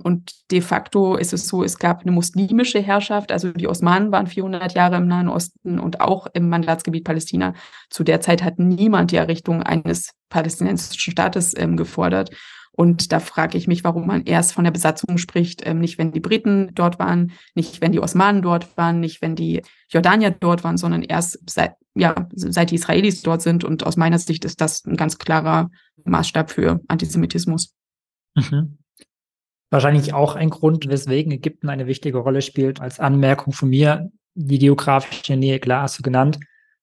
Und 0.02 0.32
de 0.52 0.62
facto 0.62 1.16
ist 1.16 1.34
es 1.34 1.48
so, 1.48 1.64
es 1.64 1.78
gab 1.78 2.02
eine 2.02 2.12
muslimische 2.12 2.80
Herrschaft, 2.80 3.32
also 3.32 3.52
die 3.52 3.68
Osmanen 3.68 4.12
waren 4.12 4.28
400 4.28 4.74
Jahre 4.74 4.98
im 4.98 5.08
Nahen 5.08 5.28
Osten 5.28 5.80
und 5.80 6.00
auch 6.00 6.28
im 6.34 6.48
Mandatsgebiet 6.48 7.04
Palästina. 7.04 7.54
Zu 7.90 8.04
der 8.04 8.22
Zeit 8.22 8.44
hat 8.44 8.60
niemand 8.60 9.12
die 9.12 9.18
Errichtung 9.18 9.62
eines 9.62 10.12
palästinensischen 10.30 11.12
Staates 11.12 11.54
ähm, 11.58 11.76
gefordert. 11.76 12.32
Und 12.72 13.12
da 13.12 13.20
frage 13.20 13.58
ich 13.58 13.68
mich, 13.68 13.84
warum 13.84 14.08
man 14.08 14.24
erst 14.24 14.54
von 14.54 14.64
der 14.64 14.72
Besatzung 14.72 15.18
spricht, 15.18 15.66
ähm, 15.66 15.80
nicht 15.80 15.98
wenn 15.98 16.14
die 16.14 16.22
Briten 16.22 16.72
dort 16.74 16.98
waren, 16.98 17.34
nicht 17.54 17.82
wenn 17.82 17.92
die 17.92 18.00
Osmanen 18.00 18.42
dort 18.42 18.78
waren, 18.78 19.02
nicht 19.02 19.22
wenn 19.22 19.36
die 19.36 19.64
Jordanier 19.90 20.32
dort 20.32 20.64
waren, 20.64 20.78
sondern 20.78 21.04
erst 21.04 21.40
seit 21.50 21.74
ja, 22.00 22.28
seit 22.34 22.72
die 22.72 22.76
Israelis 22.76 23.22
dort 23.22 23.42
sind. 23.42 23.64
Und 23.64 23.86
aus 23.86 23.98
meiner 23.98 24.20
Sicht 24.20 24.46
ist 24.46 24.62
das 24.62 24.86
ein 24.86 24.96
ganz 24.96 25.18
klarer 25.18 25.70
Maßstab 26.06 26.52
für 26.52 26.82
Antisemitismus. 26.88 27.76
Mhm. 28.36 28.78
Wahrscheinlich 29.70 30.14
auch 30.14 30.36
ein 30.36 30.50
Grund, 30.50 30.88
weswegen 30.90 31.32
Ägypten 31.32 31.70
eine 31.70 31.86
wichtige 31.86 32.18
Rolle 32.18 32.42
spielt. 32.42 32.82
Als 32.82 33.00
Anmerkung 33.00 33.54
von 33.54 33.70
mir, 33.70 34.10
die 34.34 34.58
geografische 34.58 35.36
Nähe, 35.36 35.60
klar 35.60 35.84
hast 35.84 36.00
du 36.00 36.04
genannt, 36.04 36.40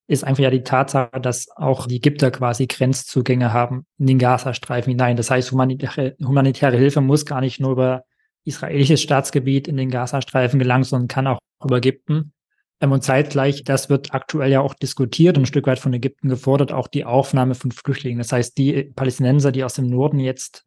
ist 0.08 0.22
einfach 0.22 0.44
ja 0.44 0.50
die 0.50 0.62
Tatsache, 0.62 1.20
dass 1.20 1.48
auch 1.56 1.86
die 1.86 1.96
Ägypter 1.96 2.30
quasi 2.30 2.66
Grenzzugänge 2.66 3.52
haben 3.52 3.86
in 3.98 4.06
den 4.06 4.18
Gazastreifen 4.18 4.90
hinein. 4.92 5.16
Das 5.16 5.30
heißt, 5.30 5.50
humanitäre, 5.50 6.14
humanitäre 6.24 6.76
Hilfe 6.76 7.00
muss 7.00 7.26
gar 7.26 7.40
nicht 7.40 7.58
nur 7.58 7.72
über 7.72 8.04
israelisches 8.44 9.02
Staatsgebiet 9.02 9.66
in 9.66 9.76
den 9.76 9.90
Gazastreifen 9.90 10.60
gelangen, 10.60 10.84
sondern 10.84 11.08
kann 11.08 11.26
auch 11.26 11.40
über 11.64 11.78
Ägypten. 11.78 12.32
Ähm, 12.80 12.92
und 12.92 13.02
zeitgleich, 13.02 13.64
das 13.64 13.88
wird 13.88 14.14
aktuell 14.14 14.50
ja 14.50 14.60
auch 14.60 14.74
diskutiert 14.74 15.36
und 15.36 15.44
ein 15.44 15.46
Stück 15.46 15.66
weit 15.66 15.78
von 15.78 15.92
Ägypten 15.92 16.28
gefordert, 16.28 16.72
auch 16.72 16.88
die 16.88 17.04
Aufnahme 17.04 17.54
von 17.54 17.70
Flüchtlingen. 17.70 18.18
Das 18.18 18.32
heißt, 18.32 18.56
die 18.58 18.84
Palästinenser, 18.84 19.52
die 19.52 19.64
aus 19.64 19.74
dem 19.74 19.86
Norden 19.86 20.18
jetzt 20.18 20.64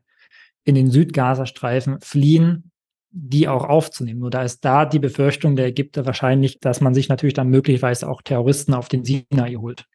in 0.63 0.75
den 0.75 0.91
Südgazastreifen 0.91 1.99
fliehen, 2.01 2.71
die 3.11 3.47
auch 3.47 3.63
aufzunehmen. 3.63 4.19
Nur 4.19 4.29
da 4.29 4.43
ist 4.43 4.63
da 4.63 4.85
die 4.85 4.99
Befürchtung 4.99 5.55
der 5.55 5.67
Ägypter 5.67 6.05
wahrscheinlich, 6.05 6.59
dass 6.59 6.81
man 6.81 6.93
sich 6.93 7.09
natürlich 7.09 7.33
dann 7.33 7.49
möglicherweise 7.49 8.07
auch 8.07 8.21
Terroristen 8.21 8.73
auf 8.73 8.87
den 8.87 9.03
Sinai 9.03 9.55
holt. 9.55 9.85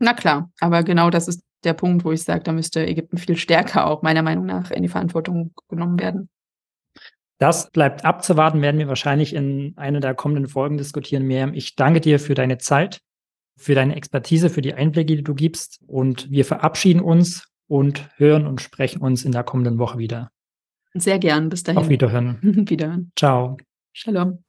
Na 0.00 0.14
klar, 0.14 0.50
aber 0.60 0.82
genau 0.82 1.10
das 1.10 1.28
ist 1.28 1.42
der 1.64 1.74
Punkt, 1.74 2.04
wo 2.04 2.12
ich 2.12 2.22
sage, 2.22 2.44
da 2.44 2.52
müsste 2.52 2.86
Ägypten 2.86 3.18
viel 3.18 3.36
stärker 3.36 3.86
auch 3.86 4.02
meiner 4.02 4.22
Meinung 4.22 4.46
nach 4.46 4.70
in 4.70 4.82
die 4.82 4.88
Verantwortung 4.88 5.52
genommen 5.68 5.98
werden. 5.98 6.28
Das 7.38 7.70
bleibt 7.70 8.04
abzuwarten, 8.04 8.62
werden 8.62 8.78
wir 8.78 8.88
wahrscheinlich 8.88 9.34
in 9.34 9.72
einer 9.76 10.00
der 10.00 10.14
kommenden 10.14 10.48
Folgen 10.48 10.76
diskutieren. 10.76 11.24
Miriam, 11.24 11.54
ich 11.54 11.76
danke 11.76 12.00
dir 12.00 12.18
für 12.18 12.34
deine 12.34 12.58
Zeit, 12.58 13.00
für 13.56 13.74
deine 13.74 13.96
Expertise, 13.96 14.50
für 14.50 14.62
die 14.62 14.74
Einblicke, 14.74 15.16
die 15.16 15.22
du 15.22 15.34
gibst. 15.34 15.80
Und 15.86 16.30
wir 16.30 16.44
verabschieden 16.44 17.00
uns 17.00 17.46
und 17.68 18.08
hören 18.16 18.46
und 18.46 18.60
sprechen 18.60 19.00
uns 19.00 19.24
in 19.24 19.32
der 19.32 19.44
kommenden 19.44 19.78
Woche 19.78 19.98
wieder. 19.98 20.30
Sehr 20.94 21.18
gern. 21.18 21.48
Bis 21.48 21.62
dahin. 21.62 21.78
Auf 21.78 21.88
Wiederhören. 21.88 22.38
Wiederhören. 22.42 23.12
Ciao. 23.14 23.56
Shalom. 23.92 24.44